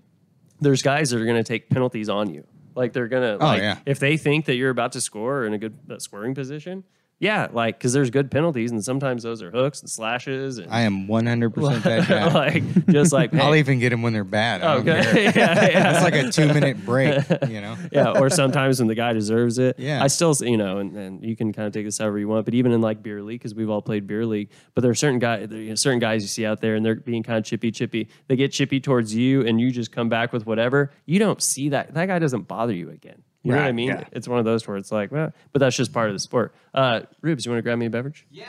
[0.61, 2.45] there's guys that are going to take penalties on you.
[2.77, 3.79] Like they're gonna, like, yeah.
[3.87, 6.85] if they think that you're about to score or in a good uh, scoring position,
[7.21, 10.83] yeah, like because there's good penalties, and sometimes those are hooks and slashes, and I
[10.83, 12.33] am 100% that guy.
[12.33, 14.63] like just like I'll even get them when they're bad.
[14.63, 15.95] I okay, yeah, yeah.
[15.95, 17.77] It's like a two minute break, you know?
[17.93, 19.79] yeah, or sometimes when the guy deserves it.
[19.79, 20.03] Yeah.
[20.03, 22.45] I still, you know, and, and you can kind of take this however you want.
[22.45, 24.95] But even in like beer league, because we've all played beer league, but there are
[24.95, 27.45] certain guys, there are certain guys you see out there, and they're being kind of
[27.45, 28.09] chippy, chippy.
[28.27, 30.91] They get chippy towards you, and you just come back with whatever.
[31.07, 31.95] You don't see that.
[31.95, 33.23] That guy doesn't bother you again.
[33.45, 33.89] You know what I mean?
[33.89, 34.05] yeah.
[34.13, 36.55] It's one of those where it's like, well, but that's just part of the sport.
[36.73, 38.27] Uh, Rubes, you want to grab me a beverage?
[38.31, 38.47] Yeah.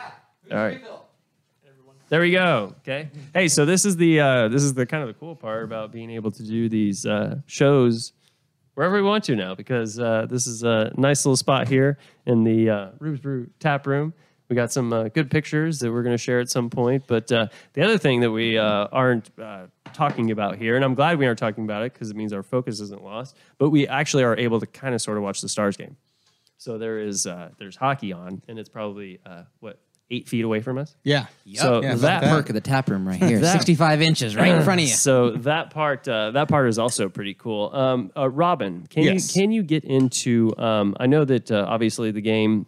[0.51, 0.81] All right.
[2.07, 2.75] There we go.
[2.81, 3.09] Okay.
[3.33, 5.91] Hey, so this is the uh, this is the kind of the cool part about
[5.91, 8.13] being able to do these uh, shows
[8.75, 12.43] wherever we want to now because uh, this is a nice little spot here in
[12.43, 14.13] the uh, Rubes Brew tap room.
[14.49, 17.05] We got some uh, good pictures that we're going to share at some point.
[17.07, 20.93] But uh, the other thing that we uh, aren't uh, talking about here, and I'm
[20.93, 23.87] glad we aren't talking about it because it means our focus isn't lost, but we
[23.87, 25.97] actually are able to kind of sort of watch the Stars game.
[26.57, 29.79] So there is uh, there's hockey on, and it's probably uh, what
[30.11, 30.95] eight feet away from us.
[31.03, 31.25] Yeah.
[31.55, 33.39] So Yeah, that about Perk of the tap room right here.
[33.39, 34.93] That- 65 inches right in front of you.
[34.95, 37.71] So that part, uh, that part is also pretty cool.
[37.73, 39.35] Um, uh, Robin, can Yes.
[39.35, 40.53] you can you get into?
[40.59, 42.67] Um, I know that uh, obviously the game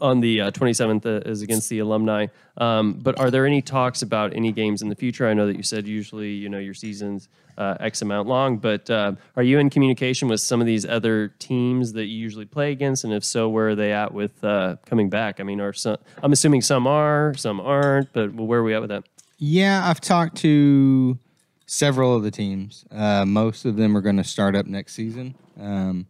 [0.00, 2.26] on the uh, 27th uh, is against the alumni,
[2.56, 5.26] um, but are there any talks about any games in the future?
[5.26, 8.88] I know that you said usually you know your season's uh, X amount long, but
[8.90, 12.70] uh, are you in communication with some of these other teams that you usually play
[12.70, 13.04] against?
[13.04, 15.40] And if so, where are they at with uh, coming back?
[15.40, 15.96] I mean, are some?
[16.22, 19.04] I'm assuming some are, some aren't, but where are we at with that?
[19.38, 21.18] Yeah, I've talked to
[21.66, 22.84] several of the teams.
[22.90, 25.34] Most of them are going to start up next season.
[25.60, 26.06] Um,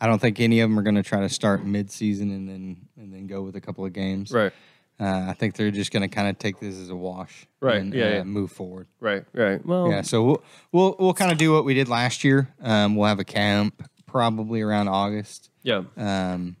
[0.00, 2.76] I don't think any of them are going to try to start mid-season and then
[2.96, 4.32] and then go with a couple of games.
[4.32, 4.52] Right.
[4.98, 7.46] Uh, I think they're just going to kind of take this as a wash.
[7.60, 8.22] Right, And, yeah, uh, yeah.
[8.24, 8.86] Move forward.
[9.00, 9.64] Right, right.
[9.64, 10.02] Well, Yeah.
[10.02, 10.42] So we'll
[10.72, 12.48] we'll we'll kind of do what we did last year.
[12.60, 15.50] Um, we'll have a camp probably around August.
[15.62, 16.56] yeah, Um,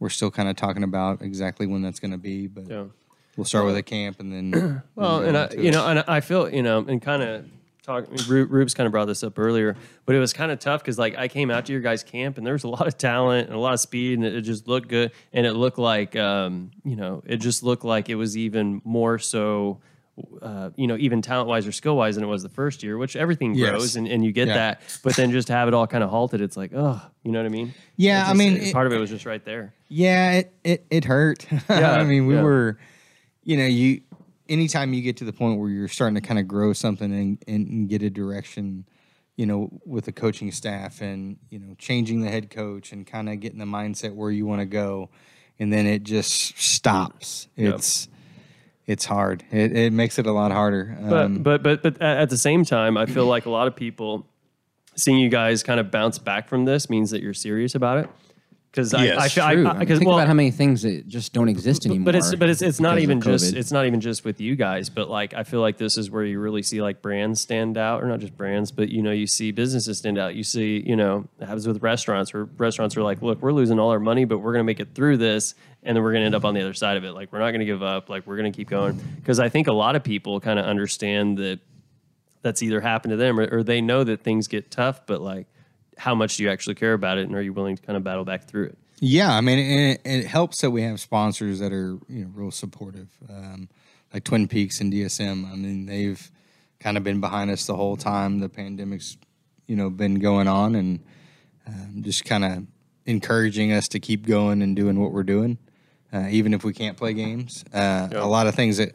[0.00, 2.84] we're still kind of talking about exactly when that's going to be, but yeah.
[3.36, 4.82] we'll start with a camp and then.
[4.94, 7.46] Well, and I, you know, and I feel, you know, and kind of
[7.88, 8.06] talk.
[8.28, 9.74] Ru- Rubes kind of brought this up earlier,
[10.06, 12.38] but it was kind of tough because like I came out to your guys' camp
[12.38, 14.42] and there was a lot of talent and a lot of speed and it, it
[14.42, 18.14] just looked good and it looked like, um, you know, it just looked like it
[18.16, 19.80] was even more so.
[20.42, 22.98] Uh, you know, even talent wise or skill wise than it was the first year,
[22.98, 23.70] which everything Yes.
[23.70, 24.54] grows and, and you get Yeah.
[24.54, 24.80] that.
[25.04, 27.38] But then just to have it all kind of halted, it's like, oh, you know
[27.38, 27.72] what I mean?
[27.96, 29.74] Yeah, It I mean, it- part of it was just right there.
[29.86, 31.46] Yeah, it it, it hurt.
[31.70, 32.42] Yeah, I mean, we yeah.
[32.42, 32.78] were,
[33.44, 34.00] you know, you
[34.48, 37.44] anytime you get to the point where you're starting to kind of grow something and,
[37.46, 38.86] and get a direction,
[39.36, 43.28] you know, with the coaching staff and you know changing the head coach and kind
[43.28, 45.10] of getting the mindset where you want to go,
[45.58, 47.48] and then it just stops.
[47.56, 47.74] Yep.
[47.74, 48.08] It's
[48.86, 49.44] it's hard.
[49.50, 50.96] It, it makes it a lot harder.
[51.00, 53.68] But Um, but but but at at the same time, I feel like a lot
[53.68, 54.26] of people
[54.96, 58.10] seeing you guys kind of bounce back from this means that you're serious about it.
[58.70, 59.66] Because I, Yes, I feel True.
[59.66, 62.04] I, I mean, because think well, about how many things that just don't exist anymore.
[62.04, 63.58] but it's but it's it's not because of even just COVID.
[63.58, 66.22] it's not even just with you guys, but like I feel like this is where
[66.22, 69.26] you really see like brands stand out, or not just brands, but you know you
[69.26, 70.34] see businesses stand out.
[70.34, 73.78] You see you know it happens with restaurants where restaurants are like, look, we're losing
[73.78, 76.34] all our money, but we're gonna make it through this, and then we're gonna end
[76.34, 77.12] up on the other side of it.
[77.12, 78.10] Like we're not gonna give up.
[78.10, 81.38] Like we're gonna keep going because I think a lot of people kind of understand
[81.38, 81.60] that
[82.42, 85.46] that's either happened to them or, or they know that things get tough, but like
[85.98, 88.04] how much do you actually care about it, and are you willing to kind of
[88.04, 88.78] battle back through it?
[89.00, 92.50] Yeah, I mean, it, it helps that we have sponsors that are you know real
[92.50, 93.68] supportive, um,
[94.12, 95.50] like Twin Peaks and DSM.
[95.50, 96.30] I mean, they've
[96.80, 99.16] kind of been behind us the whole time the pandemic's
[99.66, 101.00] you know been going on, and
[101.66, 102.66] um, just kind of
[103.06, 105.58] encouraging us to keep going and doing what we're doing,
[106.12, 107.64] uh, even if we can't play games.
[107.72, 108.92] Uh, A lot of things that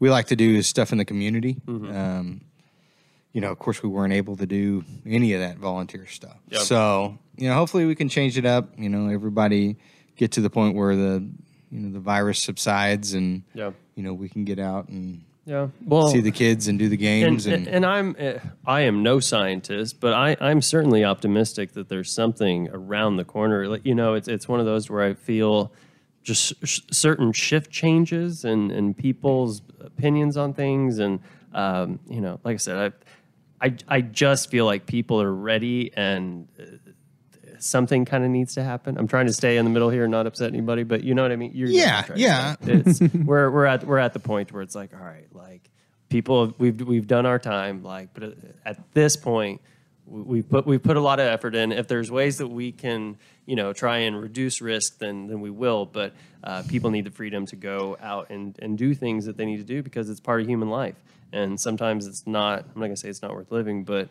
[0.00, 1.58] we like to do is stuff in the community.
[1.68, 2.40] Um,
[3.32, 6.36] you know, of course, we weren't able to do any of that volunteer stuff.
[6.50, 6.60] Yep.
[6.62, 8.70] So, you know, hopefully we can change it up.
[8.78, 9.76] You know, everybody
[10.16, 11.26] get to the point where the,
[11.70, 13.70] you know, the virus subsides and, Yeah.
[13.94, 15.68] you know, we can get out and Yeah.
[15.84, 17.46] Well, see the kids and do the and, games.
[17.46, 18.34] and, and I'm uh,
[18.66, 23.66] I am no scientist, but I I'm certainly optimistic that there's something around the corner.
[23.66, 25.72] Like you know, it's it's one of those where I feel
[26.22, 31.18] just sh- certain shift changes and and people's opinions on things, and
[31.54, 32.96] um, you know, like I said, I
[33.62, 36.48] I I just feel like people are ready and.
[36.58, 36.64] uh,
[37.58, 38.98] something kind of needs to happen.
[38.98, 41.22] I'm trying to stay in the middle here and not upset anybody, but you know
[41.22, 41.52] what I mean.
[41.54, 42.56] You're, Yeah, what I'm trying to yeah.
[42.60, 45.70] It's we're we're at we're at the point where it's like, all right, like
[46.08, 48.34] people we've we've done our time, like, but
[48.64, 49.60] at this point,
[50.06, 51.72] we- put we've put a lot of effort in.
[51.72, 55.50] If there's ways that we can, you know, try and reduce risk, then then we
[55.50, 55.86] will.
[55.86, 56.12] But
[56.44, 59.58] uh, people need the freedom to go out and and do things that they need
[59.58, 60.96] to do because it's part of human life.
[61.32, 62.60] And sometimes it's not.
[62.74, 64.08] I'm not gonna say it's not worth living, but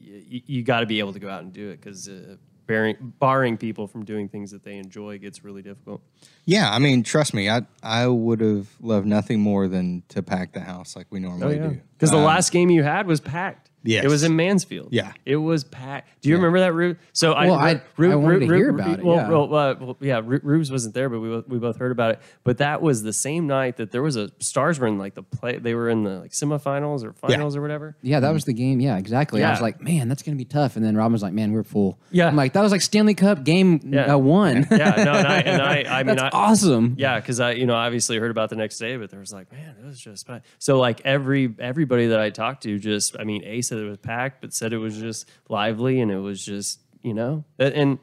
[0.00, 2.36] you, you got to be able to go out and do it because uh,
[2.66, 6.00] barring, barring people from doing things that they enjoy gets really difficult.
[6.44, 10.52] Yeah, I mean, trust me, I I would have loved nothing more than to pack
[10.52, 11.80] the house like we normally do.
[11.96, 13.70] Because the Um, last game you had was packed.
[13.84, 14.04] Yes.
[14.04, 14.88] It was in Mansfield.
[14.92, 15.12] Yeah.
[15.26, 16.08] It was packed.
[16.22, 16.98] Do you remember that, Rube?
[17.12, 19.28] So Well, I- I wanted to hear about it, Well, yeah.
[19.28, 22.20] well, uh, well, yeah, Rubes wasn't there, but we, we both heard about it.
[22.44, 25.22] But that was the same night that there was a Stars were in like the
[25.22, 25.58] play.
[25.58, 27.96] They were in the like semifinals or finals or whatever.
[28.02, 28.80] Yeah, that was the game.
[28.80, 29.42] Yeah, exactly.
[29.42, 30.76] I was like, man, that's gonna be tough.
[30.76, 31.98] And then Robin was like, man, we're full.
[32.10, 32.28] Yeah.
[32.28, 34.14] I'm like, that was like Stanley Cup game Yeah.
[34.14, 34.66] uh, one.
[34.82, 36.94] Yeah, no, and I, and I, I mean, that's I, awesome.
[36.98, 39.52] Yeah, because I, you know, obviously heard about the next day, but there was like,
[39.52, 40.42] man, it was just fine.
[40.58, 43.98] So like every everybody that I talked to, just, I mean, A said it was
[43.98, 47.98] packed, but said it was just lively and it was just, you know, and, and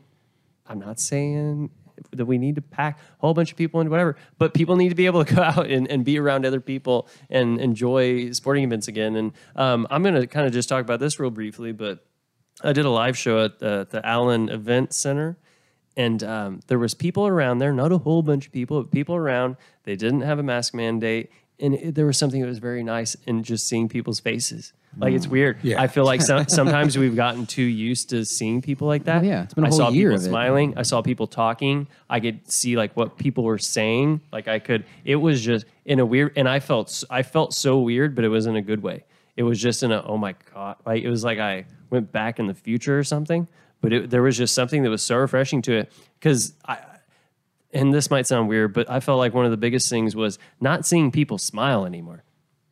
[0.65, 1.69] I'm not saying
[2.11, 4.89] that we need to pack a whole bunch of people into whatever, but people need
[4.89, 8.63] to be able to go out and, and be around other people and enjoy sporting
[8.63, 9.15] events again.
[9.15, 12.03] And um, I'm going to kind of just talk about this real briefly, but
[12.63, 15.37] I did a live show at the, the Allen Event Center,
[15.95, 19.15] and um, there was people around there, not a whole bunch of people, but people
[19.15, 19.55] around.
[19.83, 23.15] They didn't have a mask mandate, and it, there was something that was very nice
[23.27, 24.73] in just seeing people's faces.
[24.97, 25.31] Like it's mm.
[25.31, 25.57] weird.
[25.61, 25.81] Yeah.
[25.81, 29.23] I feel like some, sometimes we've gotten too used to seeing people like that.
[29.23, 30.29] Oh, yeah, it's been a I whole saw year people of it.
[30.29, 30.73] smiling.
[30.77, 31.87] I saw people talking.
[32.09, 34.21] I could see like what people were saying.
[34.31, 34.85] Like I could.
[35.05, 38.25] It was just in a weird, and I felt s- I felt so weird, but
[38.25, 39.03] it was in a good way.
[39.37, 42.39] It was just in a oh my god, like it was like I went back
[42.39, 43.47] in the future or something.
[43.81, 46.79] But it, there was just something that was so refreshing to it because I.
[47.71, 50.39] And this might sound weird, but I felt like one of the biggest things was
[50.59, 52.23] not seeing people smile anymore.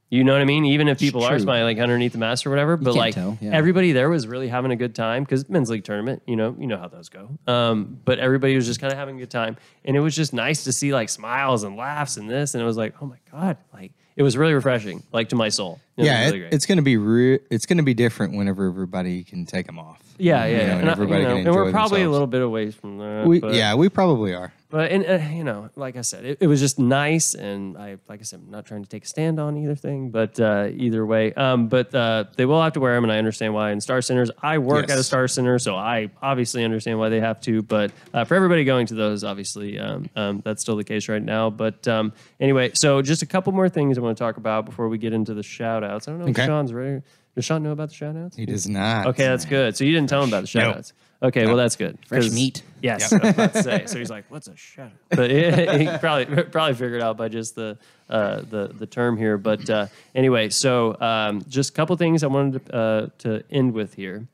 [0.10, 0.64] You know what I mean?
[0.64, 1.40] Even if people are true.
[1.40, 3.52] smiling like underneath the mask or whatever, but can't like tell, yeah.
[3.52, 6.66] everybody there was really having a good time because men's league tournament, you know, you
[6.66, 7.28] know how those go.
[7.46, 10.32] Um, but everybody was just kind of having a good time, and it was just
[10.34, 13.18] nice to see like smiles and laughs and this, and it was like, oh my
[13.32, 15.80] god, like it was really refreshing, like to my soul.
[15.98, 16.54] It was yeah, really it- great.
[16.54, 19.78] it's going to be re- it's going to be different whenever everybody can take them
[19.78, 20.02] off.
[20.18, 20.72] yeah, yeah, You know, yeah.
[20.72, 22.12] and And, I- everybody you know, can and we're probably a themselves.
[22.14, 23.28] little bit away from that.
[23.28, 24.54] We, but, yeah, we probably are.
[24.70, 27.98] But and uh, you know, like I said, it, it was just nice, and I,
[28.10, 30.68] like I said, I'm not trying to take a stand on either thing, but uh,
[30.76, 33.72] either way, um, but uh, they will have to wear them, and I understand why.
[33.72, 34.98] In Star Centers, I work Yes.
[34.98, 37.62] at a Star Center, so I obviously understand why they have to.
[37.62, 41.24] But uh, for everybody going to those, obviously, um, um, that's still the case right
[41.24, 41.50] now.
[41.50, 42.12] But um,
[42.42, 45.14] anyway, so just a couple more things I want to talk about before we get
[45.14, 46.10] into the shout outs.
[46.10, 46.42] I don't know Okay.
[46.44, 47.04] if Sean's ready.
[47.36, 48.36] Does Sean know about the shout outs?
[48.36, 49.08] He does not.
[49.08, 49.78] Okay, that's good.
[49.78, 50.86] So you didn't tell him about the shout Nope.
[51.22, 51.98] Okay, well that's good.
[52.08, 52.62] Fresh 'Cause- meat.
[52.82, 53.86] Yes, I was about to say.
[53.88, 57.56] So he's like, "What's a out?" But he, he probably probably figured out by just
[57.56, 59.38] the uh, the the term here.
[59.40, 63.74] But uh, anyway, so um, just a couple things I wanted to, uh, to end
[63.74, 64.28] with here.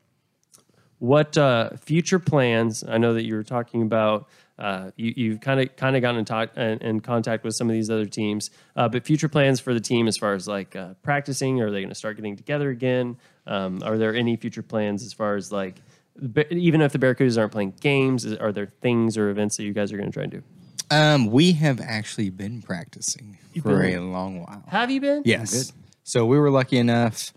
[0.98, 2.84] What uh, future plans?
[2.86, 4.28] I know that you were talking about.
[4.58, 7.68] Uh, you, you've kind of kind of gotten in, talk, in, in contact with some
[7.68, 10.76] of these other teams, uh, but future plans for the team as far as like
[10.76, 11.60] uh, practicing.
[11.60, 13.16] Are they going to start getting together again?
[13.46, 15.76] Um, are there any future plans as far as like
[16.20, 19.72] even if the Barracudas aren't playing games, is- are there things or events that you
[19.72, 20.42] guys are going to try and do?
[20.90, 24.62] Um, we have actually been practicing for been- a long while.
[24.68, 25.22] Have you been?
[25.24, 25.72] Yes.
[26.04, 27.32] So we were lucky enough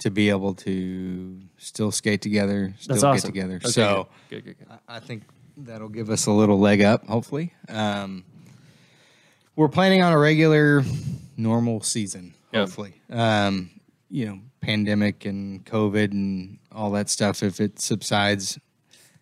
[0.00, 3.56] to be able to still skate together, still That's get together.
[3.56, 4.68] Okay, so good, good, good.
[4.68, 4.78] good.
[4.88, 5.22] I- I think
[5.56, 7.52] that'll give us a little leg up, hopefully.
[7.68, 8.24] Um,
[9.56, 10.84] we're planning on a regular,
[11.36, 12.60] normal season, Yeah.
[12.60, 12.94] hopefully.
[13.10, 13.70] Um,
[14.10, 18.58] you know, pandemic and COVID and all that stuff, if it subsides,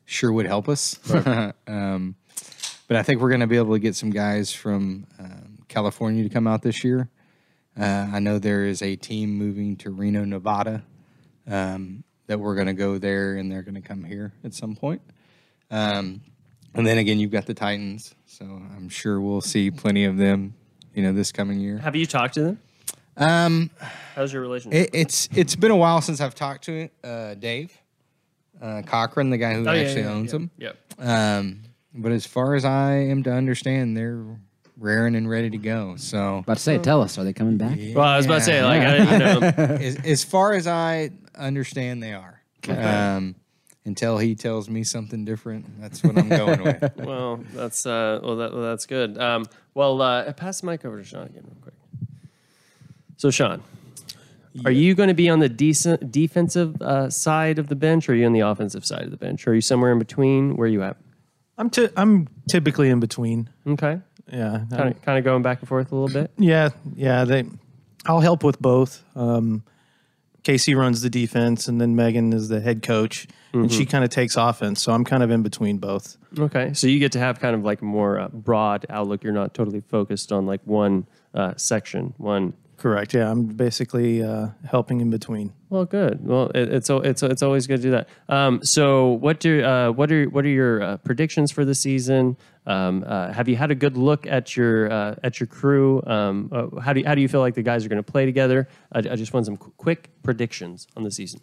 [0.04, 0.98] sure would help us.
[1.66, 2.16] um,
[2.88, 6.22] but I think we're going to be able to get some guys from um, California
[6.22, 7.08] to come out this year.
[7.78, 10.82] Uh, I know there is a team moving to Reno, Nevada,
[11.46, 14.74] um, that we're going to go there and they're going to come here at some
[14.74, 15.02] point.
[15.70, 16.22] Um,
[16.74, 20.54] and then again, you've got the Titans, so I'm sure we'll see plenty of them,
[20.94, 21.78] you know, this coming year.
[21.78, 22.60] Have you talked to them?
[23.16, 23.70] Um,
[24.14, 24.88] How's your relationship?
[24.88, 27.72] it, it's it's been a while since I've talked to uh, Dave
[28.60, 30.38] uh, Cochran, the guy who Oh, yeah, actually yeah, owns yeah.
[30.38, 30.50] them.
[30.58, 30.76] Yep.
[30.98, 31.62] Um,
[31.94, 34.24] but as far as I am to understand, they're
[34.78, 35.96] raring and ready to go.
[35.96, 37.78] So About to say, tell us, are they coming back?
[37.94, 39.40] Well, I was about to say, like, I, you know,
[39.80, 42.42] as, as far as I understand, they are.
[42.68, 43.36] Um,
[43.86, 46.92] until he tells me something different, that's what I'm going with.
[46.96, 49.16] well, that's uh, well, that, well, that's good.
[49.16, 51.74] Um, well, uh, pass the mic over to Sean again, real quick.
[53.16, 53.62] So, Sean,
[54.64, 58.12] Are you going to be on the decent defensive uh, side of the bench, or
[58.12, 59.46] are you on the offensive side of the bench?
[59.46, 60.56] Or are you somewhere in between?
[60.56, 60.96] Where are you at?
[61.58, 63.48] I'm ty- I'm typically in between.
[63.66, 64.00] Okay,
[64.30, 66.30] Yeah, kind of kind of going back and forth a little bit.
[66.38, 67.24] yeah, yeah.
[67.24, 67.44] They,
[68.04, 69.02] I'll help with both.
[69.14, 69.62] Um,
[70.42, 74.10] Casey runs the defense, and then Megan is the head coach, and she kind of
[74.10, 74.82] takes offense.
[74.82, 76.18] So I'm kind of in between both.
[76.38, 79.24] Okay, so you get to have kind of like a more uh, broad outlook.
[79.24, 82.52] You're not totally focused on like one uh, section, one.
[82.76, 83.14] Correct.
[83.14, 85.54] Yeah, I'm basically uh, helping in between.
[85.70, 86.24] Well, good.
[86.26, 88.08] Well, it, it's it's it's always good to do that.
[88.28, 92.36] Um, so, what do uh, what are what are your uh, predictions for the season?
[92.66, 96.02] Um, uh, have you had a good look at your uh, at your crew?
[96.06, 98.12] Um, uh, how do you, how do you feel like the guys are going to
[98.12, 98.68] play together?
[98.92, 101.40] I, I just want some qu- quick predictions on the season.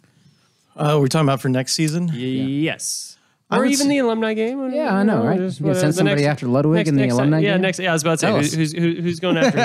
[0.76, 2.10] Uh, we're talking about for next season.
[2.12, 3.13] Yes.
[3.54, 4.70] I Or would even the alumni game.
[4.72, 5.38] Yeah, I know, right?
[5.38, 7.62] Just You can send the somebody after Ludwig in the alumni Yeah, game?
[7.62, 7.78] next.
[7.78, 9.60] Yeah, I was about to say who's, who's, who- who's going after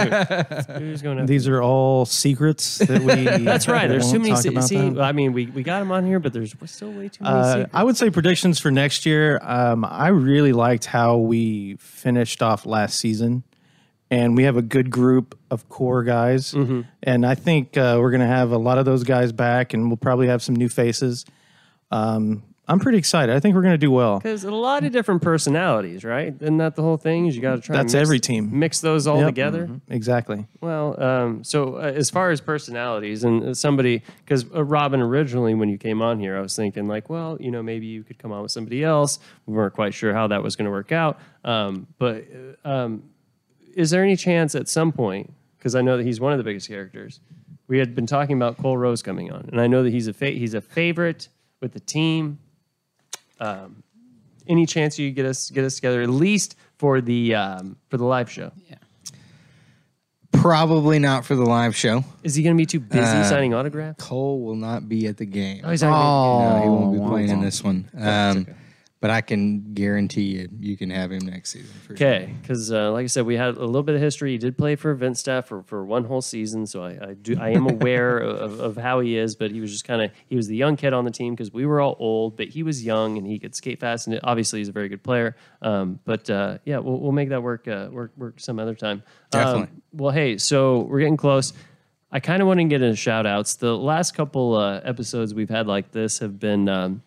[0.73, 0.73] who?
[0.85, 1.27] who's going after?
[1.27, 3.23] These are all secrets that we.
[3.43, 3.87] That's right.
[3.87, 4.31] There's too many.
[4.31, 4.99] talk Se- see, them.
[4.99, 7.35] I mean, we, we got them on here, but there's still way too many.
[7.35, 7.71] Uh, secrets.
[7.73, 9.39] I would say predictions for next year.
[9.41, 13.43] Um, I really liked how we finished off last season,
[14.11, 16.53] and we have a good group of core guys.
[16.53, 16.81] Mm-hmm.
[17.03, 19.87] And I think uh, we're going to have a lot of those guys back, and
[19.87, 21.25] we'll probably have some new faces.
[21.91, 23.35] Um, I'm pretty excited.
[23.35, 24.19] I think we're going to do well.
[24.19, 26.35] Because a lot of different personalities, right?
[26.39, 27.25] Isn't that the whole thing?
[27.25, 27.75] Is you got to try.
[27.75, 28.59] That's mix, every team.
[28.59, 29.25] Mix those all Yep.
[29.27, 29.69] together.
[29.89, 30.45] Exactly.
[30.61, 35.55] Well, um, so uh, as far as personalities and uh, somebody, because uh, Robin originally
[35.55, 38.19] when you came on here, I was thinking like, well, you know, maybe you could
[38.19, 39.17] come on with somebody else.
[39.47, 41.19] We weren't quite sure how that was going to work out.
[41.43, 42.25] Um, but
[42.63, 43.03] uh, um,
[43.75, 45.33] is there any chance at some point?
[45.57, 47.19] Because I know that he's one of the biggest characters.
[47.67, 50.13] We had been talking about Cole Rose coming on, and I know that he's a
[50.13, 51.29] fa- he's a favorite
[51.61, 52.37] with the team.
[53.39, 53.83] Um,
[54.47, 58.05] any chance you get us get us together at least for the um, for the
[58.05, 58.51] live show?
[58.69, 58.75] Yeah.
[60.31, 62.03] Probably not for the live show.
[62.23, 64.03] Is he going to be too busy Uh, signing autographs?
[64.03, 65.61] Cole will not be at the game.
[65.63, 67.89] Oh, he's not gonna No, he won't be Oh, playing in this one.
[67.97, 68.47] Um,
[69.01, 71.73] But I can guarantee you, you can have him next season.
[71.91, 74.31] Okay, because uh, like I said, we had a little bit of history.
[74.31, 77.37] He did play for event staff for, for one whole season, so I, I do
[77.39, 79.37] I am aware of, of how he is.
[79.37, 81.53] But he was just kind of he was the young kid on the team because
[81.53, 84.07] we were all old, but he was young and he could skate fast.
[84.07, 85.37] And obviously, he's a very good player.
[85.61, 89.01] Um, but uh, yeah, we'll, we'll make that work uh, work work some other time.
[89.31, 89.69] Um, Definitely.
[89.93, 91.53] well, hey, so we're getting close.
[92.11, 93.53] I kind of want to get into shout outs.
[93.53, 96.67] The last couple uh, episodes we've had like this have been.
[96.67, 97.01] Um,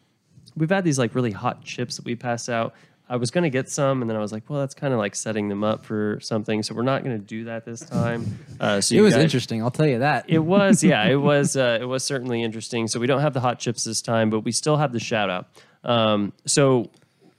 [0.57, 2.74] we've had these like really hot chips that we pass out.
[3.09, 5.14] I was gonna get some, and then I was like, well, that's kind of like
[5.14, 8.38] setting them up for something, so we're not gonna do that this time.
[8.59, 9.62] Uh, so It was guys- interesting.
[9.62, 10.24] I'll tell you that.
[10.28, 12.88] It was, yeah, it was, uh, it was certainly interesting.
[12.88, 15.28] So we don't have the hot chips this time, but we still have the shout
[15.28, 15.48] out.
[15.84, 16.90] Um, so,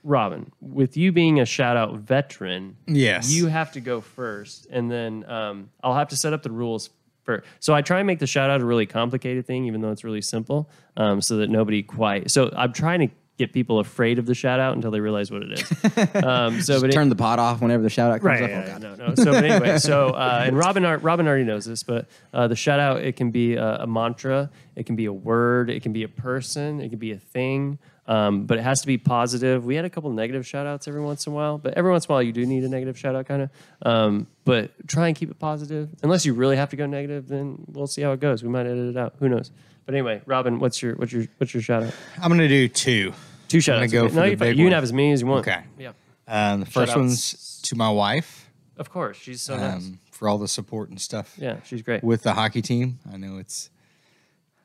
[0.04, 3.32] Robin, with you being a shout out veteran, Yes.
[3.34, 6.90] you have to go first, and then um, I'll have to set up the rules.
[7.24, 9.92] For, so I try and make the shout out a really complicated thing, even though
[9.92, 12.30] it's really simple, um, so that nobody quite.
[12.30, 15.42] So I'm trying to get people afraid of the shout out until they realize what
[15.42, 16.14] it is.
[16.24, 18.44] Um, so, but it- Turn the pot off whenever the shout out comes Right.
[18.44, 18.50] up.
[18.50, 19.00] yeah, Oh, God.
[19.00, 19.16] no, no.
[19.16, 22.80] So, but anyway, so uh, and Robin, Robin already knows this, but uh, the shout
[22.80, 26.04] out it can be a, a mantra, it can be a word, it can be
[26.04, 29.66] a person, it can be a thing, um, but it has to be positive.
[29.66, 32.06] We had a couple negative shout outs every once in a while, but every once
[32.06, 33.50] in a while you do need a negative shout out, kind of.
[33.84, 35.90] Um, but try and keep it positive.
[36.04, 38.44] Unless you really have to go negative, then we'll see how it goes.
[38.44, 39.16] We might edit it out.
[39.20, 39.52] Who knows?
[39.86, 41.94] But anyway, Robin, what's your what's your what's your shout out?
[42.22, 43.14] I'm going to do two.
[43.50, 43.92] Two shout gonna outs.
[43.94, 44.10] go okay.
[44.10, 45.48] for no, big you can have as many as you want.
[45.48, 45.62] Okay.
[45.78, 45.92] Yeah.
[46.28, 46.96] Um, the first Shout-outs.
[46.98, 49.18] one's to my wife Of course.
[49.18, 49.76] She's so nice.
[49.86, 52.02] um, for all the support and stuff Yeah, she's great.
[52.04, 53.00] with the hockey team.
[53.12, 53.70] I know it's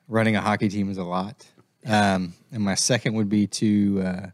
[0.07, 1.45] running a hockey team is a lot.
[1.85, 4.27] Um, and my second would be to uh,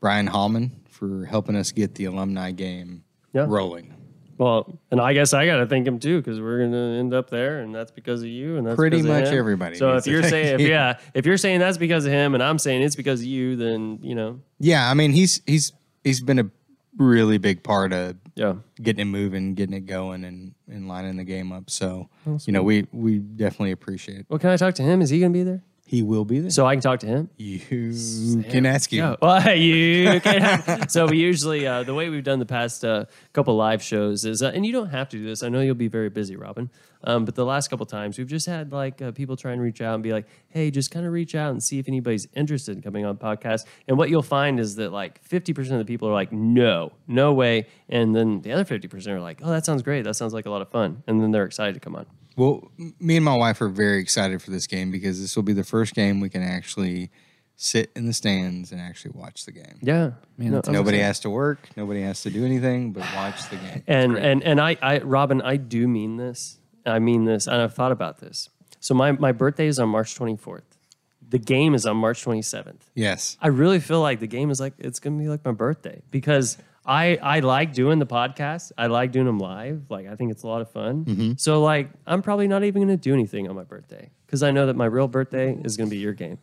[0.00, 3.46] Brian Hallman for helping us get the alumni game Yeah.
[3.48, 3.94] rolling.
[4.36, 7.12] Well, and I guess I got to thank him too because we're going to end
[7.12, 10.22] up there, and that's because of you, and that's Pretty much everybody So if you're
[10.22, 13.20] saying, if, yeah, if you're saying that's because of him, and I'm saying it's because
[13.20, 15.72] of you, then you know, Yeah, I mean he's he's
[16.04, 16.48] he's been a
[16.96, 21.24] really big part of yeah, getting it moving, getting it going, and and lining the
[21.24, 21.68] game up.
[21.68, 22.08] So
[22.46, 24.20] you know we we definitely appreciate.
[24.20, 24.26] it.
[24.28, 25.02] Well, can I talk to him?
[25.02, 25.64] Is he going to be there?
[25.88, 26.50] He will be there.
[26.50, 27.30] So I can talk to him.
[27.38, 28.98] you can ask him.
[28.98, 29.16] Yeah.
[29.22, 33.56] Well, you can so we usually uh, the way we've done the past uh, couple
[33.56, 35.42] live shows is, uh, and you don't have to do this.
[35.42, 36.68] I know you'll be very busy, Robin.
[37.04, 39.80] Um, but the last couple times we've just had like uh, people try and reach
[39.80, 42.76] out and be like, "Hey, just kind of reach out and see if anybody's interested
[42.76, 45.90] in coming on podcast." And what you'll find is that like fifty percent of the
[45.90, 49.50] people are like, "No, no way," and then the other fifty percent are like, "Oh,
[49.50, 50.02] that sounds great.
[50.04, 52.04] That sounds like a lot of fun," and then they're excited to come on.
[52.38, 52.70] Well,
[53.00, 55.64] me and my wife are very excited for this game because this will be the
[55.64, 57.10] first game we can actually
[57.56, 59.78] sit in the stands and actually watch the game.
[59.82, 61.68] Yeah, Man, that's I'm Nobody has to work.
[61.76, 63.82] Nobody has to do anything but watch the game.
[63.88, 66.58] and and and I, I Robin, I do mean this.
[66.86, 68.48] I mean this, and I've thought about this.
[68.78, 70.62] So my my birthday is on March 24th.
[71.30, 72.80] The game is on March 27th.
[72.94, 73.36] Yes.
[73.42, 76.56] I really feel like the game is like it's gonna be like my birthday because
[76.86, 78.72] I I like doing the podcast.
[78.78, 79.82] I like doing them live.
[79.90, 81.04] Like I think it's a lot of fun.
[81.04, 81.32] Mm-hmm.
[81.36, 84.66] So like I'm probably not even gonna do anything on my birthday because I know
[84.66, 86.38] that my real birthday is gonna be your game.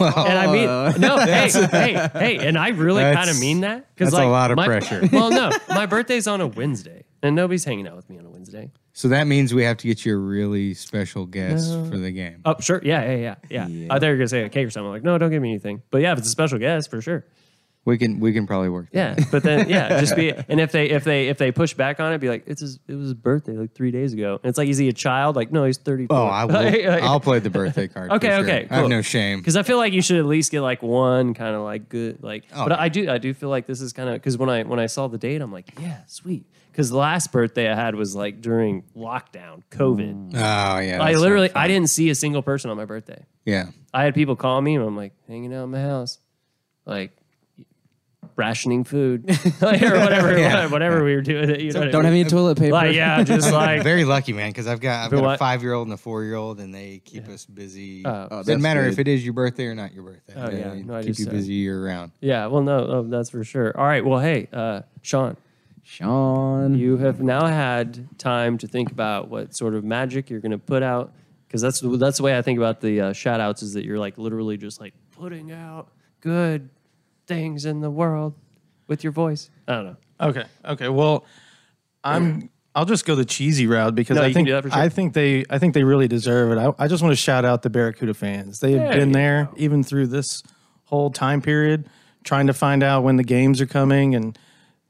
[0.00, 3.60] Well, And I mean, uh, no, hey, hey, hey, and I really kind of mean
[3.60, 5.06] that because that's a lot of my- pressure.
[5.12, 8.28] Well, no, my birthday's on a Wednesday, and nobody's hanging out with me on a
[8.30, 8.72] Wednesday.
[8.92, 12.40] so that means we have to get you a really special guest for the game.
[12.44, 13.64] Oh, sure, yeah, yeah, yeah, yeah.
[13.64, 13.86] Oh, yeah.
[13.94, 14.86] I thought you were gonna say a cake or something.
[14.88, 15.80] I'm like, no, don't give me anything.
[15.92, 17.24] But yeah, if it's a special guest, for sure.
[17.86, 18.86] We can we can probably work.
[18.92, 19.18] that.
[19.18, 22.00] Yeah, but then yeah, just be and if they if they if they push back
[22.00, 24.48] on it, be like it's his, it was his birthday like three days ago, and
[24.48, 25.36] it's like is he a child?
[25.36, 26.06] Like no, he's thirty.
[26.08, 26.56] Oh, I will.
[27.04, 28.08] I'll play the birthday card.
[28.08, 28.38] for Okay, sure.
[28.38, 29.40] okay, I have no shame.
[29.40, 32.22] because I feel like you should at least get like one kind of like good
[32.22, 32.44] like.
[32.54, 32.82] Oh, but yeah.
[32.82, 34.86] I do I do feel like this is kind of because when I when I
[34.86, 36.46] saw the date, I'm like yeah, sweet.
[36.72, 40.30] Because the last birthday I had was like during lockdown, COVID.
[40.34, 40.98] Oh yeah.
[41.02, 41.50] I literally.
[41.54, 43.24] I didn't see a single person on my birthday.
[43.44, 43.66] Yeah.
[43.92, 46.18] I had people call me and I'm like hanging out in my house,
[46.84, 47.12] like
[48.36, 49.28] rationing food
[49.60, 50.66] like, or whatever, Yeah.
[50.66, 51.60] whatever we were doing.
[51.60, 52.12] You know what Don't mean?
[52.12, 52.72] have any toilet paper.
[52.72, 55.34] Like yeah, just like Very lucky, man, because I've got I've got what?
[55.36, 58.04] a five year old and a four year old, and they keep us busy.
[58.04, 58.28] Oh.
[58.30, 58.92] Oh, Doesn't matter good.
[58.92, 60.34] if it is your birthday or not your birthday.
[60.36, 60.70] Oh, yeah.
[60.74, 62.12] They No, I keep just, you uh, busy year round.
[62.20, 62.46] yeah.
[62.46, 63.76] Well, no, oh, that's for sure.
[63.78, 64.04] All right.
[64.04, 65.36] Well, hey, uh, Sean,
[65.82, 66.74] Sean.
[66.74, 70.58] you have now had time to think about what sort of magic you're going to
[70.58, 71.12] put out
[71.46, 73.98] because that's that's the way I think about the uh, shout outs is that you're
[73.98, 75.88] like literally just like putting out
[76.20, 76.68] good
[77.26, 78.34] things in the world
[78.86, 79.50] with your voice.
[79.66, 79.96] I don't know.
[80.20, 80.44] Okay.
[80.64, 80.88] Okay.
[80.88, 81.24] Well,
[82.02, 82.50] I'm.
[82.76, 84.70] I'll just go the cheesy route because No, I you can think do that for
[84.70, 84.78] sure.
[84.80, 86.58] I think they I think they really deserve it.
[86.58, 88.58] I, I just want to shout out the Barracuda fans.
[88.58, 90.42] They have There been you there even through this
[90.86, 91.88] whole time period,
[92.24, 94.36] trying to find out when the games are coming, and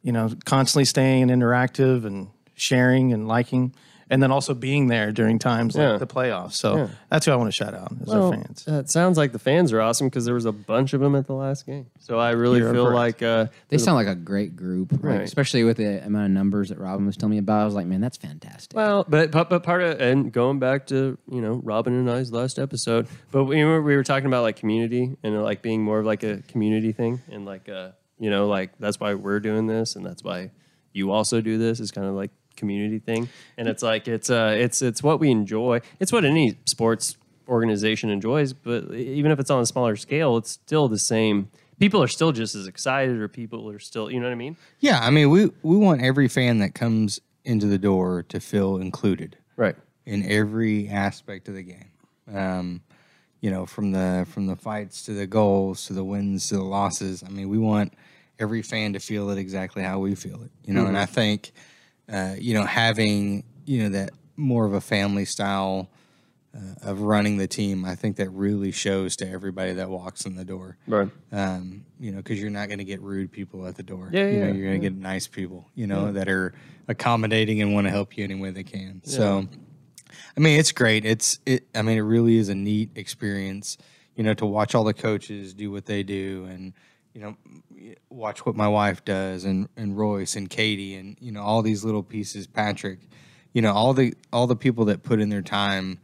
[0.01, 3.75] you know, constantly staying interactive and sharing and liking,
[4.11, 5.93] and then also being there during times Yeah.
[5.93, 6.53] like the playoffs.
[6.55, 6.89] So Yeah.
[7.11, 8.65] that's who I want to shout out is Well, our fans.
[8.69, 11.15] uh, it sounds like the fans are awesome because there was a bunch of them
[11.15, 11.87] at the last game.
[12.01, 13.21] So I really You're feel correct.
[13.21, 15.21] like uh, They sound like a great group, like, Right.
[15.23, 17.63] especially with the amount of numbers that Robin was telling me about.
[17.63, 18.77] I was like, man, that's fantastic.
[18.77, 22.33] Well, but, but but part of and going back to you know Robin and I's
[22.33, 25.99] last episode, but we were, we were talking about like community and like being more
[26.01, 29.67] of like a community thing and like uh you know like that's why we're doing
[29.67, 30.51] this and that's why
[30.93, 34.55] you also do this is kind of like community thing and it's like it's uh
[34.57, 37.17] it's it's what we enjoy it's what any sports
[37.49, 41.49] organization enjoys but even if it's on a smaller scale it's still the same
[41.79, 44.57] people are still just as excited or people are still you know what I mean
[44.81, 48.79] Yeah, I mean, we we want every fan that comes into the door to feel
[48.79, 49.77] included right
[50.07, 51.91] in every aspect of the game.
[52.33, 52.83] Um,
[53.41, 56.65] you know, from the from the fights to the goals to the wins to the
[56.65, 57.23] losses.
[57.23, 57.93] I mean, we want
[58.39, 60.51] every fan to feel it exactly how we feel it.
[60.65, 61.53] You know, and I think
[62.13, 65.89] uh, you know having you know that more of a family style
[66.55, 67.85] uh, of running the team.
[67.85, 70.77] I think that really shows to everybody that walks in the door.
[70.87, 74.11] right Um, you know, because you're not going to get rude people at the door.
[74.13, 75.69] Yeah, you know, you're going to get nice people.
[75.75, 76.55] You know, that are
[76.89, 79.01] accommodating and want to help you any way they can.
[79.05, 79.49] So,
[80.37, 81.05] I mean, it's great.
[81.05, 81.67] It's it.
[81.75, 83.77] I mean, it really is a neat experience.
[84.15, 86.73] You know, to watch all the coaches do what they do, and
[87.15, 87.37] you know,
[88.11, 91.85] watch what my wife does, and and Royce and Katie, and you know, all these
[91.85, 92.47] little pieces.
[92.47, 92.99] Patrick,
[93.53, 96.01] you know, all the all the people that put in their time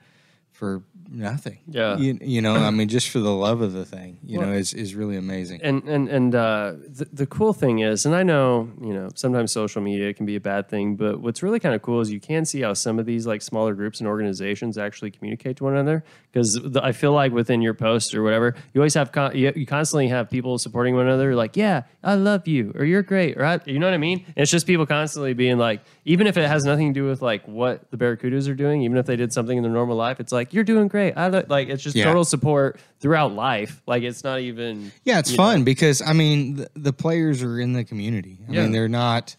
[0.53, 1.59] for nothing.
[1.67, 1.97] Yeah.
[1.97, 4.73] You, you know, I mean, just for the love of the thing, you know, is
[4.73, 5.61] is really amazing.
[5.63, 9.53] and and and uh, the, the cool thing is, and I know you know sometimes
[9.53, 12.21] social media can be a bad thing, but what's really kind of cool is you
[12.21, 15.75] can see how some of these like smaller groups and organizations actually communicate to one
[15.75, 16.05] another.
[16.33, 19.67] Because I feel like within your post or whatever, you always have con- you, you
[19.67, 23.61] constantly have people supporting one another, like yeah, I love you, or you're great, or
[23.67, 24.25] you know what I mean.
[24.27, 25.81] And it's just people constantly being like,
[26.11, 28.97] even if it has nothing to do with like what the Barracudas are doing, even
[28.99, 31.13] if they did something in their normal life, it's like you're doing great.
[31.17, 32.05] I like it's just Yeah.
[32.05, 33.81] total support throughout life.
[33.87, 37.75] Like it's not even Yeah, it's fun because I mean the, the players are in
[37.75, 38.39] the community.
[38.49, 38.63] I Yeah.
[38.63, 39.37] mean they're not,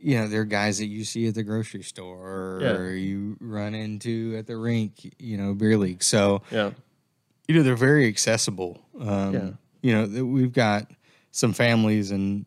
[0.00, 2.70] you know, they're guys that you see at the grocery store Yeah.
[2.72, 6.02] or you run into at the rink, you know, beer league.
[6.02, 6.70] So yeah.
[7.46, 8.80] you know they're very accessible.
[8.98, 9.50] Um, Yeah.
[9.82, 10.90] You know, we've got
[11.30, 12.46] some families and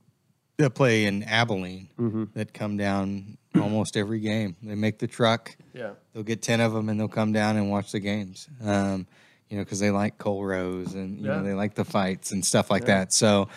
[0.57, 2.25] that play in Abilene Mm-hmm.
[2.33, 4.55] that come down almost every game.
[4.61, 5.91] They make the truck Yeah.
[6.13, 9.07] they'll get 10 of them and they'll come down and watch the games um,
[9.49, 11.37] you know because they like Cole Rose and you Yeah.
[11.37, 13.47] know they like the fights and stuff like that so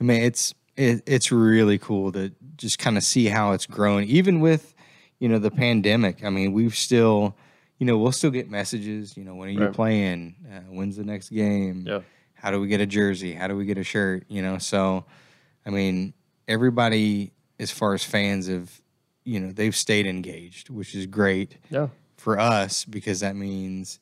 [0.00, 4.04] i mean it's it, it's really cool to just kind of see how it's grown,
[4.04, 4.74] even with
[5.18, 7.36] you know the pandemic i mean we've still
[7.78, 9.72] you know we'll still get messages you know when are you Right.
[9.74, 12.00] playing uh, when's the next game Yeah.
[12.34, 15.04] how do we get a jersey how do we get a shirt you know so
[15.66, 16.14] i mean
[16.50, 18.80] everybody as far as fans have
[19.24, 21.88] you know they've stayed engaged which is great Yeah.
[22.16, 24.00] for us because that means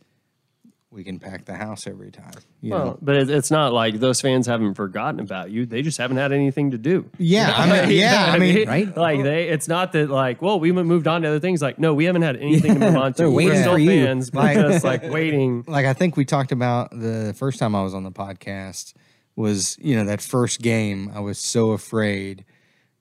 [0.91, 2.33] we can pack the house every time.
[2.63, 2.99] You Well, know?
[3.03, 5.67] but it's not like those fans haven't forgotten about you.
[5.67, 7.11] They just haven't had anything to do.
[7.19, 8.97] Yeah, I mean, yeah, what I mean, Right?
[8.97, 11.61] Like they, it's not that like, well, we moved on to other things.
[11.61, 13.17] Like, no, we haven't had anything to move on to.
[13.25, 15.63] they're We're still fans, but Like- just like waiting.
[15.69, 18.95] like I think we talked about the first time I was on the podcast
[19.39, 22.45] was you know that first game I was so afraid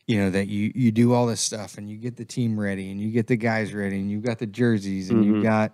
[0.06, 2.92] you know that you you do all this stuff and you get the team ready
[2.92, 5.34] and you get the guys ready and you've got the jerseys and Mm-hmm.
[5.36, 5.74] you've got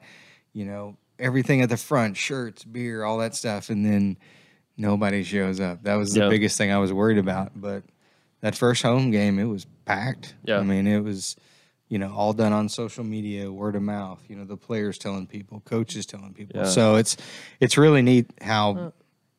[0.53, 4.17] you know everything at the front shirts beer all that stuff and then
[4.77, 6.29] nobody shows up that was the Yeah.
[6.29, 7.83] biggest thing I was worried about but
[8.41, 10.59] that first home game it was packed Yeah.
[10.59, 11.35] I mean it was
[11.89, 14.19] you know, all done on social media, word of mouth.
[14.27, 16.61] You know, the players telling people, coaches telling people.
[16.61, 16.65] Yeah.
[16.65, 17.17] So it's
[17.59, 18.93] it's really neat how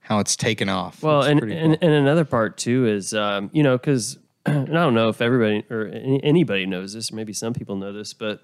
[0.04, 1.02] how it's taken off.
[1.02, 4.94] Well, and, pretty and and another part too is, um, you know, because I don't
[4.94, 7.10] know if everybody or any- anybody knows this.
[7.10, 8.40] Maybe some people know this, but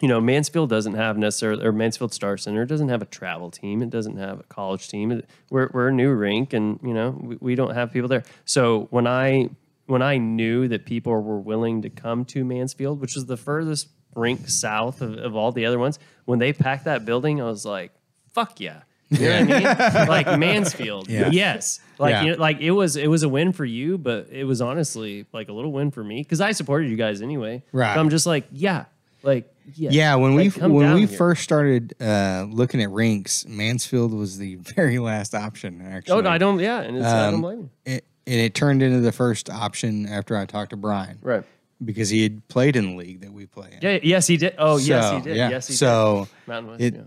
[0.00, 3.82] you know, Mansfield doesn't have necessarily, or Mansfield Star Center doesn't have a travel team.
[3.82, 5.10] It doesn't have a college team.
[5.12, 8.24] It- We're we're a new rink, and you know, we, we don't have people there.
[8.44, 9.50] So when I
[9.86, 13.88] when I knew that people were willing to come to Mansfield, which was the furthest
[14.16, 17.64] rink south of, of all the other ones, when they packed that building, I was
[17.64, 17.92] like,
[18.34, 20.08] "Fuck yeah!" You know what I mean?
[20.08, 21.30] like Mansfield, Yeah.
[21.30, 21.80] yes.
[21.98, 22.22] Like Yeah.
[22.24, 25.24] you know, like it was it was a win for you, but it was honestly
[25.32, 27.62] like a little win for me because I supported you guys anyway.
[27.72, 27.94] Right.
[27.94, 28.84] So I'm just like, yeah,
[29.22, 31.16] like yeah, yeah, when like, we come when down we here.
[31.18, 35.80] first started uh, looking at rinks, Mansfield was the very last option.
[35.82, 36.58] Actually, Oh, I don't.
[36.58, 37.70] Yeah, and it's, I don't Um, blame you.
[37.94, 41.44] It, and it turned into the first option after I talked to Brian, Right.
[41.84, 43.78] Because he had played in the league that we play in.
[43.80, 43.98] Yeah.
[44.02, 44.54] Yes, he did.
[44.58, 45.36] Oh, yes, So, he did.
[45.36, 46.48] Yes, he so did.
[46.48, 46.82] Mountain West.
[46.82, 47.00] it yeah.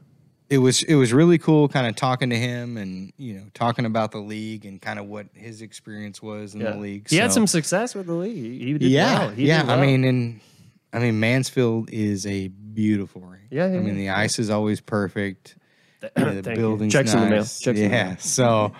[0.51, 3.85] It was it was really cool kind of talking to him and you know talking
[3.85, 6.71] about the league and kind of what his experience was in Yeah.
[6.73, 7.09] the league.
[7.09, 8.35] He had some success with the league.
[8.35, 9.29] He, he did yeah, well.
[9.29, 9.61] He yeah.
[9.61, 10.41] did I mean, and
[10.91, 13.45] I mean, Mansfield is a beautiful rink.
[13.49, 14.13] Yeah, yeah, I mean, yeah.
[14.15, 15.55] the ice is always perfect.
[16.17, 17.23] You the Thank building's Checks nice.
[17.23, 17.43] in the mail.
[17.43, 18.03] Checks in the yeah.
[18.09, 18.17] mail.
[18.19, 18.73] So,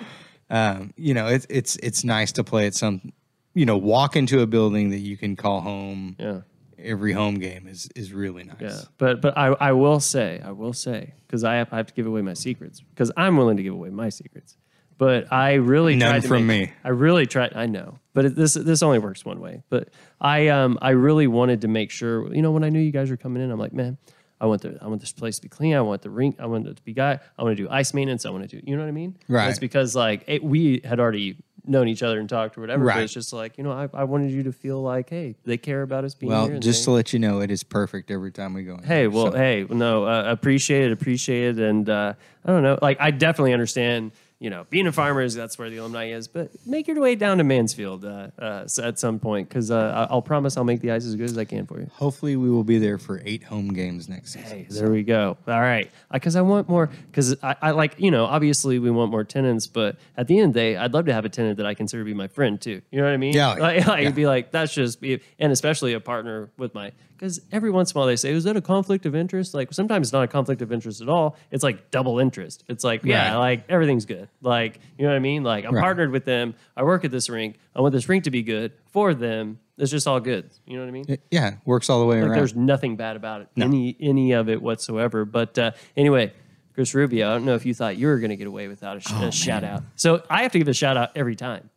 [0.50, 3.14] um, you know, it's it's it's nice to play at some.
[3.54, 6.16] You know, walk into a building that you can call home.
[6.20, 6.42] yeah.
[6.84, 8.58] Every home game is is really nice.
[8.60, 11.88] Yeah, but but I, I will say I will say because I have, I have
[11.88, 14.58] to give away my secrets because I'm willing to give away my secrets.
[14.98, 16.76] But I really None tried to from make- me.
[16.84, 17.54] I really tried.
[17.56, 19.64] I know, but it, this this only works one way.
[19.70, 22.92] But I um I really wanted to make sure you know when I knew you
[22.92, 23.98] guys were coming in, I'm like man.
[24.40, 25.76] I want the I want this place to be clean.
[25.76, 26.38] I want the rink.
[26.40, 27.20] I want it to be guy.
[27.38, 28.26] I want to do ice maintenance.
[28.26, 28.64] I want to do.
[28.66, 29.16] You know what I mean?
[29.28, 29.50] Right.
[29.50, 32.86] It's because like it, we had already known each other and talked or whatever.
[32.86, 35.58] But it's just like you know I, I wanted you to feel like hey they
[35.58, 36.54] care about us being Well, here.
[36.56, 38.84] and just they- to let you know, it is perfect every time we go in.
[38.84, 42.14] Hey, well, So- hey, no, uh, appreciate it, appreciate it, and uh,
[42.46, 44.12] I don't know, like I definitely understand.
[44.42, 47.14] You know, being a farmer is that's where the alumni is, but make your way
[47.14, 50.90] down to Mansfield uh, uh, at some point because uh, I'll promise I'll make the
[50.90, 51.92] ice as good as I can for you.
[51.94, 54.50] hopefully we will be there for eight home games next season.
[54.50, 55.38] Hey, there we go.
[55.48, 56.90] All right, because I want more.
[57.12, 60.48] Because I, I like you know, obviously we want more tenants, but at the end
[60.48, 62.28] of the day, I'd love to have a tenant that I consider to be my
[62.28, 62.82] friend too.
[62.90, 63.36] You know what I mean?
[63.36, 64.10] Yeah, like, like yeah.
[64.10, 66.94] be like that's just be, and especially a partner with my.
[67.22, 69.72] Because every once in a while they say, "Is that a conflict of interest?" Like
[69.74, 71.38] sometimes it's not a conflict of interest at all.
[71.52, 72.64] It's like double interest.
[72.68, 73.38] It's like yeah, Right.
[73.38, 74.28] like everything's good.
[74.42, 75.44] Like you know what I mean?
[75.44, 75.82] Like I'm Right.
[75.84, 76.56] partnered with them.
[76.76, 77.58] I work at this rink.
[77.76, 79.60] I want this rink to be good for them.
[79.78, 80.50] It's just all good.
[80.66, 81.18] You know what I mean?
[81.30, 82.38] Yeah, works all the way Like around.
[82.38, 85.24] there's nothing bad about it, any any of it whatsoever.
[85.24, 86.34] But uh, anyway,
[86.74, 88.98] Chris Rubio, I don't know if you thought you were going to get away without
[88.98, 89.84] a, sh- Oh, a shout out.
[89.96, 91.70] So I have to give a shout out every time.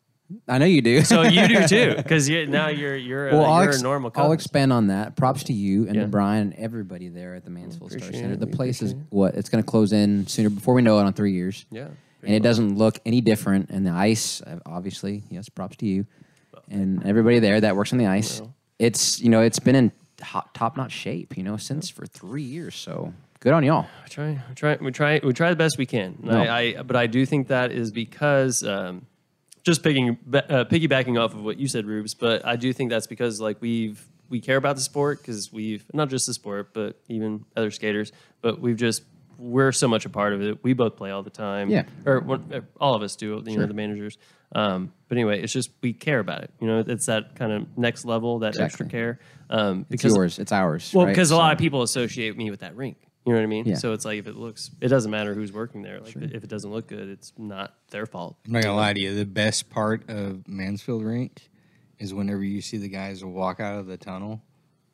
[0.48, 1.02] I know you do.
[1.02, 4.10] So you do too, because you, now you're you're, well, uh, you're ex- a normal.
[4.16, 5.16] I'll expand on that.
[5.16, 6.02] Props to you and Yeah.
[6.02, 8.36] to Brian and everybody there at the Mansfield Star Center.
[8.36, 11.12] The place is what it's going to close in sooner before we know it on
[11.12, 11.66] three years.
[11.70, 11.88] Yeah,
[12.22, 13.70] and it doesn't look any different.
[13.70, 16.06] And the ice, uh, obviously, yes, props to you
[16.70, 18.40] and everybody there that works on the ice.
[18.40, 18.54] Well.
[18.78, 22.42] It's you know it's been in top top notch shape, you know, since for three
[22.42, 22.74] years.
[22.74, 23.86] So good on y'all.
[24.04, 26.18] We try, we try, we try, we try the best we can.
[26.22, 26.40] No.
[26.42, 29.06] I, I, but I do think that is because um,
[29.64, 32.14] just picking, uh, piggybacking off of what you said, Rubes.
[32.14, 35.84] But I do think that's because like we've we care about the sport because we've
[35.92, 38.12] not just the sport, but even other skaters.
[38.42, 39.02] But we've just
[39.36, 40.62] we're so much a part of it.
[40.62, 41.68] We both play all the time.
[41.68, 41.84] Yeah.
[42.06, 43.42] or one- uh, all of us do.
[43.44, 44.16] You know, the managers.
[44.54, 46.50] Um, but anyway, it's just we care about it.
[46.60, 49.18] You know, it's that kind of next level, that extra care.
[49.50, 50.38] Um, It's because yours.
[50.38, 50.92] It's ours.
[50.94, 51.12] well, right?
[51.12, 52.96] because a So- lot of people associate me with that rink.
[53.26, 53.64] You know what I mean?
[53.64, 53.76] Yeah.
[53.76, 55.98] So it's like if it looks, it doesn't matter who's working there.
[56.00, 58.36] Like if it doesn't look good, it's not their fault.
[58.46, 59.14] I'm not gonna lie to you.
[59.14, 61.48] The best part of Mansfield Rink
[61.98, 64.42] is whenever you see the guys walk out of the tunnel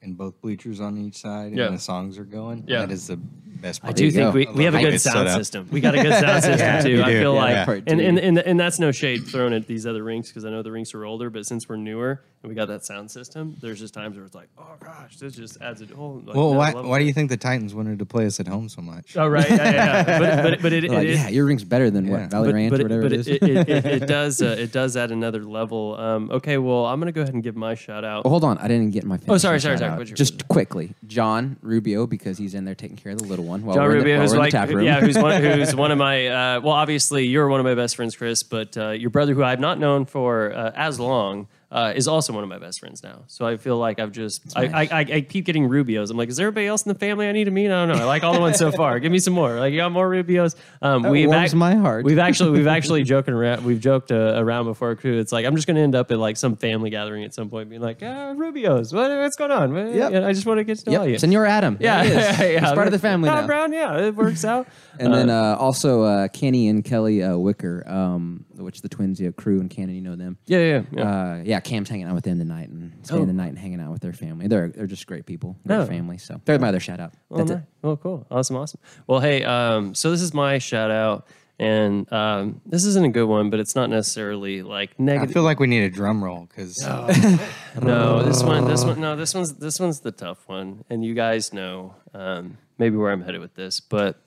[0.02, 1.66] and both bleachers on each side Yeah.
[1.66, 2.64] and the songs are going.
[2.68, 2.80] Yeah.
[2.80, 3.90] that is the best part.
[3.90, 4.30] I do think go.
[4.30, 5.68] we, we have a good sound system.
[5.72, 7.02] We got a good sound system Yeah, too.
[7.02, 7.64] I feel Yeah.
[7.66, 10.44] like, That and, and and and that's no shade thrown at these other rinks because
[10.44, 11.28] I know the rinks are older.
[11.30, 14.34] But since we're newer, and we got that sound system, there's just times where it's
[14.34, 16.22] like, oh gosh, this just adds a whole.
[16.24, 18.68] Like, Well, why, why do you think the Titans wanted to play us at home
[18.70, 19.14] so much?
[19.16, 20.18] Oh right, yeah, yeah, yeah.
[20.18, 22.12] but but but it, They're like, it is- yeah, your ring's better than Yeah.
[22.22, 23.28] what Valley but, Ranch but or whatever but it is.
[23.28, 25.96] it, it, it, it does uh, it does add another level.
[25.98, 28.22] Um, okay, well, I'm gonna go ahead and give my shout out.
[28.24, 29.18] Oh, hold on, I didn't get my.
[29.28, 29.90] Oh, sorry, finishing sorry, sorry.
[29.92, 29.98] out.
[29.98, 33.62] What's Just quickly, John Rubio because he's in there taking care of the little one.
[33.66, 34.84] While John we're in the- Rubio, while who's we're like, the tap room.
[34.86, 36.26] yeah, who's one, who's one of my.
[36.28, 39.44] Uh, well, obviously, you're one of my best friends, Chris, but uh, your brother, who
[39.44, 43.02] I've not known for uh, as long, uh, is also one of my best friends
[43.02, 43.22] now.
[43.28, 46.10] So I feel like I've just, I, I, I, I keep getting Rubios.
[46.10, 47.66] I'm like, is there anybody else in the family I need to meet?
[47.66, 48.02] I don't know.
[48.02, 48.98] I like all the ones so far.
[48.98, 49.58] Give me some more.
[49.58, 50.56] Like, you got more Rubios.
[50.82, 52.04] Um, That we've warms my heart.
[52.04, 53.64] We've actually, we've actually joking around.
[53.64, 54.96] We've joked uh, around before.
[54.96, 55.18] Crew.
[55.18, 57.48] It's like I'm just going to end up at like some family gathering at some
[57.48, 58.92] point, being like, ah, Rubios.
[58.92, 59.94] What, what's going on?
[59.94, 60.24] Yep.
[60.24, 61.18] I just want to get to know you.
[61.18, 61.76] Senor Adam.
[61.80, 62.38] Yeah, There he is.
[62.40, 62.74] yeah, yeah.
[62.74, 63.46] Part of the family Todd now.
[63.46, 64.66] Brown, yeah, it works out.
[64.98, 69.30] And then uh, also uh, Kenny and Kelly uh, Wicker, um, which the twins, yeah,
[69.30, 70.38] crew and Cannon, you know them.
[70.46, 71.02] yeah, yeah, yeah.
[71.02, 73.26] Uh, yeah, Cam's hanging out with them tonight and staying Oh.
[73.26, 74.46] the night and hanging out with their family.
[74.48, 75.86] They're they're just great people, great Oh.
[75.86, 76.18] family.
[76.18, 77.14] So they're my other shout out.
[77.30, 77.58] Oh, That's nice.
[77.60, 77.64] it.
[77.84, 78.26] Oh, cool.
[78.30, 78.80] Awesome, awesome.
[79.06, 81.26] Well, hey, um, so this is my shout out,
[81.58, 85.30] and um, this isn't a good one, but it's not necessarily like negative.
[85.30, 86.78] I feel like we need a drum roll because
[87.82, 91.14] no, this one, this one, no, this one's this one's the tough one, and you
[91.14, 94.20] guys know um, maybe where I'm headed with this, but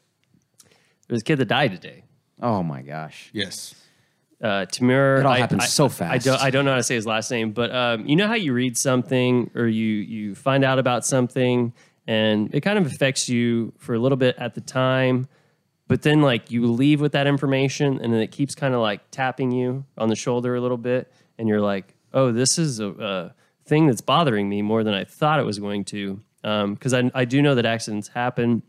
[1.07, 2.03] there's a kid that died today.
[2.41, 3.29] Oh my gosh.
[3.33, 3.75] yes,
[4.43, 5.19] uh, Tamir.
[5.21, 6.25] It all I- happens I- so I fast.
[6.25, 8.35] don't, I don't know how to say his last name, but um, you know how
[8.35, 11.73] you read something or you you find out about something
[12.05, 15.27] and it kind of affects you for a little bit at the time,
[15.87, 18.99] but then like you leave with that information and then it keeps kind of like
[19.09, 22.89] tapping you on the shoulder a little bit, and you're like, oh, this is a,
[22.89, 23.33] a
[23.65, 27.23] thing that's bothering me more than I thought it was going to, because I I
[27.25, 28.61] do know that accidents happen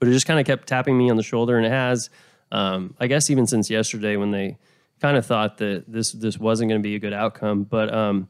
[0.00, 2.10] but it just kind of kept tapping me on the shoulder, and it has.
[2.52, 4.58] Um, I guess even since yesterday, when they
[5.00, 8.28] kind of thought that this this wasn't going to be a good outcome, but um,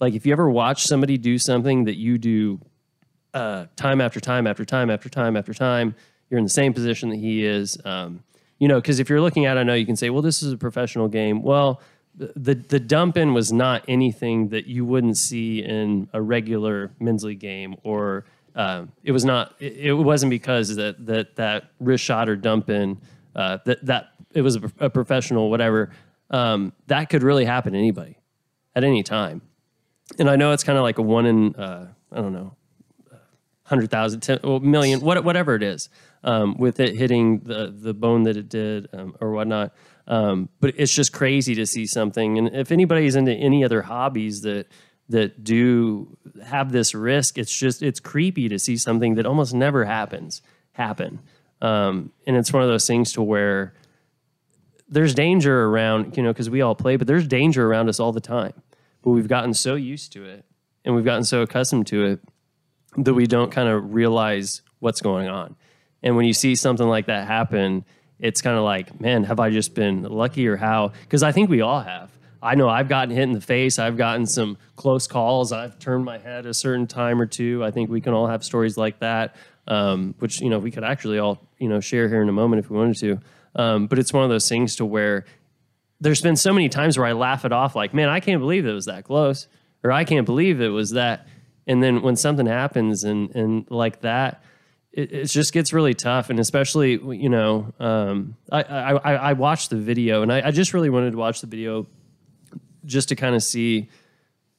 [0.00, 2.60] like if you ever watch somebody do something that you do
[3.34, 5.94] uh, time after time after time after time after time,
[6.28, 7.78] you're in the same position that he is.
[7.84, 8.22] Um,
[8.58, 10.42] you know, because if you're looking at, it, I know you can say, well, this
[10.42, 11.42] is a professional game.
[11.42, 11.80] Well,
[12.16, 17.24] the the, dump in was not anything that you wouldn't see in a regular men's
[17.24, 19.54] league game, or uh, it was not.
[19.58, 23.00] It, it wasn't because that that that wrist shot or dump in
[23.34, 25.90] uh, that that it was a, a professional whatever.
[26.30, 28.18] Um, that could really happen to anybody
[28.74, 29.42] at any time.
[30.18, 32.56] And I know it's kind of like a one in uh, I don't know
[33.70, 35.88] hundred thousand, ten, well, million, what, whatever it is,
[36.24, 39.72] um, with it hitting the the bone that it did um, or whatnot.
[40.08, 42.36] Um, but it's just crazy to see something.
[42.36, 44.66] And if anybody's into any other hobbies that
[45.08, 49.84] that do have this risk, it's just it's creepy to see something that almost never
[49.84, 51.20] happens happen.
[51.62, 53.74] Um, and it's one of those things to where
[54.90, 58.12] there's danger around, you know, because we all play, but there's danger around us all
[58.12, 58.52] the time.
[59.02, 60.44] But we've gotten so used to it
[60.84, 62.20] and we've gotten so accustomed to it
[62.96, 65.56] that we don't kind of realize what's going on.
[66.02, 67.84] And when you see something like that happen,
[68.18, 70.92] it's kind of like, man, have I just been lucky or how?
[71.02, 72.10] Because I think we all have.
[72.42, 73.78] I know I've gotten hit in the face.
[73.78, 75.52] I've gotten some close calls.
[75.52, 77.62] I've turned my head a certain time or two.
[77.62, 79.36] I think we can all have stories like that,
[79.68, 82.64] um, which you know we could actually all you know share here in a moment
[82.64, 83.20] if we wanted to.
[83.54, 85.24] Um, but it's one of those things to where
[86.00, 88.64] there's been so many times where I laugh it off, like, man, I can't believe
[88.64, 89.48] it was that close,
[89.84, 91.26] or I can't believe it was that.
[91.66, 94.42] And then when something happens and and like that,
[94.92, 96.30] it, it just gets really tough.
[96.30, 100.72] And especially, you know, um, I, I I watched the video, and I, I just
[100.72, 101.86] really wanted to watch the video
[102.84, 103.90] just to kind of see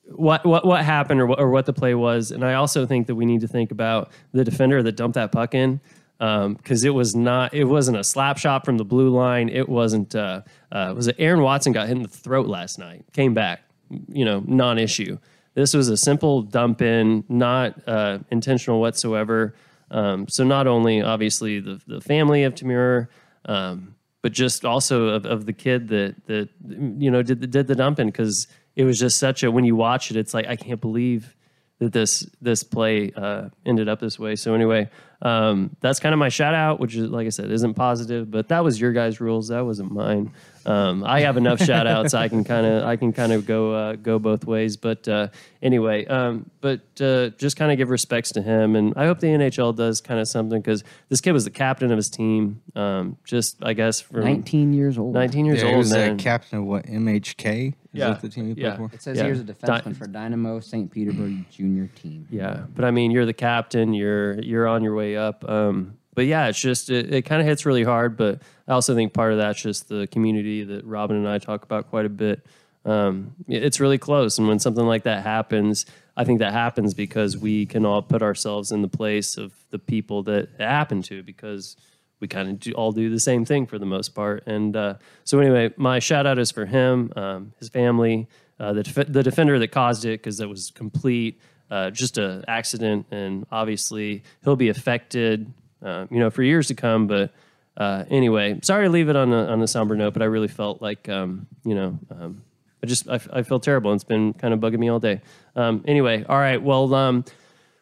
[0.05, 2.31] what what what happened or what, or what the play was.
[2.31, 5.31] And I also think that we need to think about the defender that dumped that
[5.31, 5.81] puck in
[6.21, 9.49] because it was not it wasn't a slap shot from the blue line.
[9.49, 10.41] It wasn't uh,
[10.71, 13.63] uh, was it Aaron Watson got hit in the throat last night, came back,
[14.07, 15.17] you know, non issue.
[15.55, 19.55] This was a simple dump in, not uh, intentional whatsoever.
[19.89, 23.07] Um, so not only obviously the the family of Tamir.
[23.45, 27.65] Um, but just also of, of the kid that that you know did the, did
[27.65, 30.55] the dumping because it was just such a when you watch it, it's like I
[30.55, 31.35] can't believe
[31.79, 34.35] that this this play uh, ended up this way.
[34.35, 34.89] So anyway,
[35.21, 38.47] um, that's kind of my shout out, which is like I said, isn't positive, but
[38.49, 39.49] that was your guys' rules.
[39.49, 40.33] That wasn't mine.
[40.65, 42.13] Um, I have enough shout outs.
[42.13, 44.77] I can kind of I can kind of go uh, go both ways.
[44.77, 45.27] But uh,
[45.61, 49.27] anyway, um, but uh, just kind of give respects to him, and I hope the
[49.27, 52.61] NHL does kind of something because this kid was the captain of his team.
[52.75, 55.13] Um, just I guess from 19 years old.
[55.13, 56.13] 19 years yeah, he old, was man.
[56.13, 57.69] a captain of what MHK.
[57.69, 58.77] Is Yeah, that the team he played yeah.
[58.77, 58.89] for?
[58.93, 59.25] It says Yeah.
[59.25, 60.89] he was a Di- defenseman for Dynamo St.
[60.89, 62.27] Petersburg junior team.
[62.29, 63.93] Yeah, but I mean, you're the captain.
[63.93, 65.47] You're you're on your way up.
[65.49, 68.15] Um, but yeah, it's just it, it kind of hits really hard.
[68.17, 68.41] But
[68.71, 71.89] I also think part of that's just the community that Robin and I talk about
[71.89, 72.45] quite a bit.
[72.85, 74.39] um, it's really close.
[74.39, 78.23] And when something like that happens, I think that happens because we can all put
[78.23, 81.75] ourselves in the place of the people that it happened to because
[82.21, 84.47] we kind of do, all do the same thing for the most part.
[84.47, 84.93] And uh,
[85.25, 89.21] so, anyway, my shout out is for him, um, his family, uh, the, def- the
[89.21, 93.05] defender that caused it because that was complete, uh, just an accident.
[93.11, 95.51] And obviously, he'll be affected,
[95.83, 97.07] uh, you know, for years to come.
[97.07, 97.33] But
[97.77, 100.47] uh, anyway, sorry to leave it on a, on a somber note, but I really
[100.47, 102.43] felt like, um, you know, um,
[102.83, 103.91] I just I, I feel terrible.
[103.91, 105.21] And it's been kind of bugging me all day.
[105.55, 106.61] Um, anyway, all right.
[106.61, 107.25] Well, um,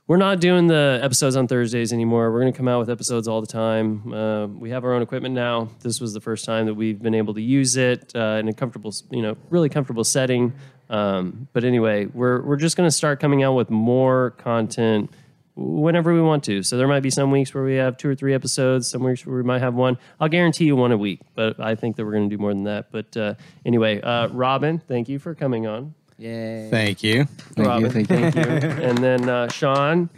[0.07, 2.31] we're not doing the episodes on Thursdays anymore.
[2.31, 4.11] We're going to come out with episodes all the time.
[4.11, 5.69] Uh, we have our own equipment now.
[5.81, 8.53] This was the first time that we've been able to use it uh, in a
[8.53, 10.53] comfortable, you know, really comfortable setting.
[10.89, 15.11] Um, but anyway, we're we're just going to start coming out with more content
[15.55, 16.63] whenever we want to.
[16.63, 19.25] So there might be some weeks where we have two or three episodes, some weeks
[19.25, 19.97] where we might have one.
[20.19, 22.53] I'll guarantee you one a week, but I think that we're going to do more
[22.53, 22.91] than that.
[22.91, 23.33] But uh,
[23.65, 25.93] anyway, uh, Robin, thank you for coming on.
[26.17, 26.67] Yay.
[26.69, 27.25] Thank you.
[27.25, 28.05] Thank Robin, you.
[28.05, 28.41] Thank you.
[28.41, 30.09] and then uh, Sean,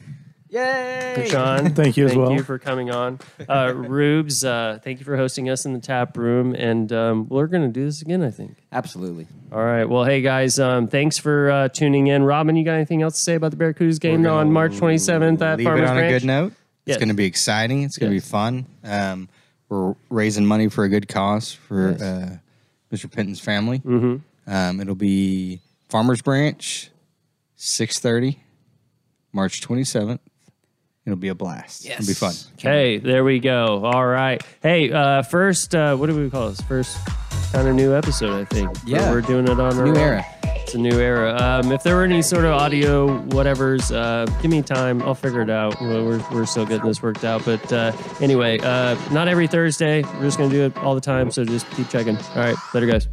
[0.51, 1.27] Yay.
[1.29, 2.27] Sean, Thank you as thank well.
[2.27, 3.19] Thank you for coming on.
[3.47, 7.47] Uh, Rubes, uh, thank you for hosting us in the tap room, and um, we're
[7.47, 8.57] going to do this again, I think.
[8.71, 9.27] Absolutely.
[9.51, 9.85] All right.
[9.85, 12.23] Well, hey guys, um, thanks for uh, tuning in.
[12.23, 15.57] Robin, you got anything else to say about the Barracudas game on March 27th at
[15.57, 16.15] leave Farmers it on Branch?
[16.15, 16.53] a good note.
[16.85, 16.95] Yes.
[16.95, 17.83] It's going to be exciting.
[17.83, 18.25] It's going to Yes.
[18.25, 18.65] be fun.
[18.83, 19.29] Um,
[19.69, 22.01] we're raising money for a good cause for Yes.
[22.01, 22.37] uh,
[22.91, 23.09] Mr.
[23.09, 23.79] Penton's family.
[23.79, 24.51] Mm-hmm.
[24.51, 26.89] Um, it'll be Farmers Branch,
[27.55, 28.39] six thirty,
[29.31, 30.19] March twenty seventh.
[31.05, 31.83] It'll be a blast.
[31.83, 31.99] Yes.
[31.99, 32.33] It'll be fun.
[32.57, 33.83] Hey, there we go.
[33.85, 34.41] All right.
[34.61, 36.61] Hey, uh, first, uh, what do we call this?
[36.61, 36.97] First
[37.51, 38.69] kind of new episode, I think.
[38.85, 39.09] Yeah.
[39.11, 39.97] We're doing it on our New own.
[39.97, 40.25] era.
[40.43, 41.35] It's a new era.
[41.41, 45.01] Um, if there were any sort of audio whatevers, uh, give me time.
[45.01, 45.81] I'll figure it out.
[45.81, 47.43] We're, we're, we're still getting this worked out.
[47.43, 47.91] But uh,
[48.21, 50.03] anyway, uh, not every Thursday.
[50.03, 51.31] We're just going to do it all the time.
[51.31, 52.15] So just keep checking.
[52.15, 52.55] All right.
[52.75, 53.07] Later, guys.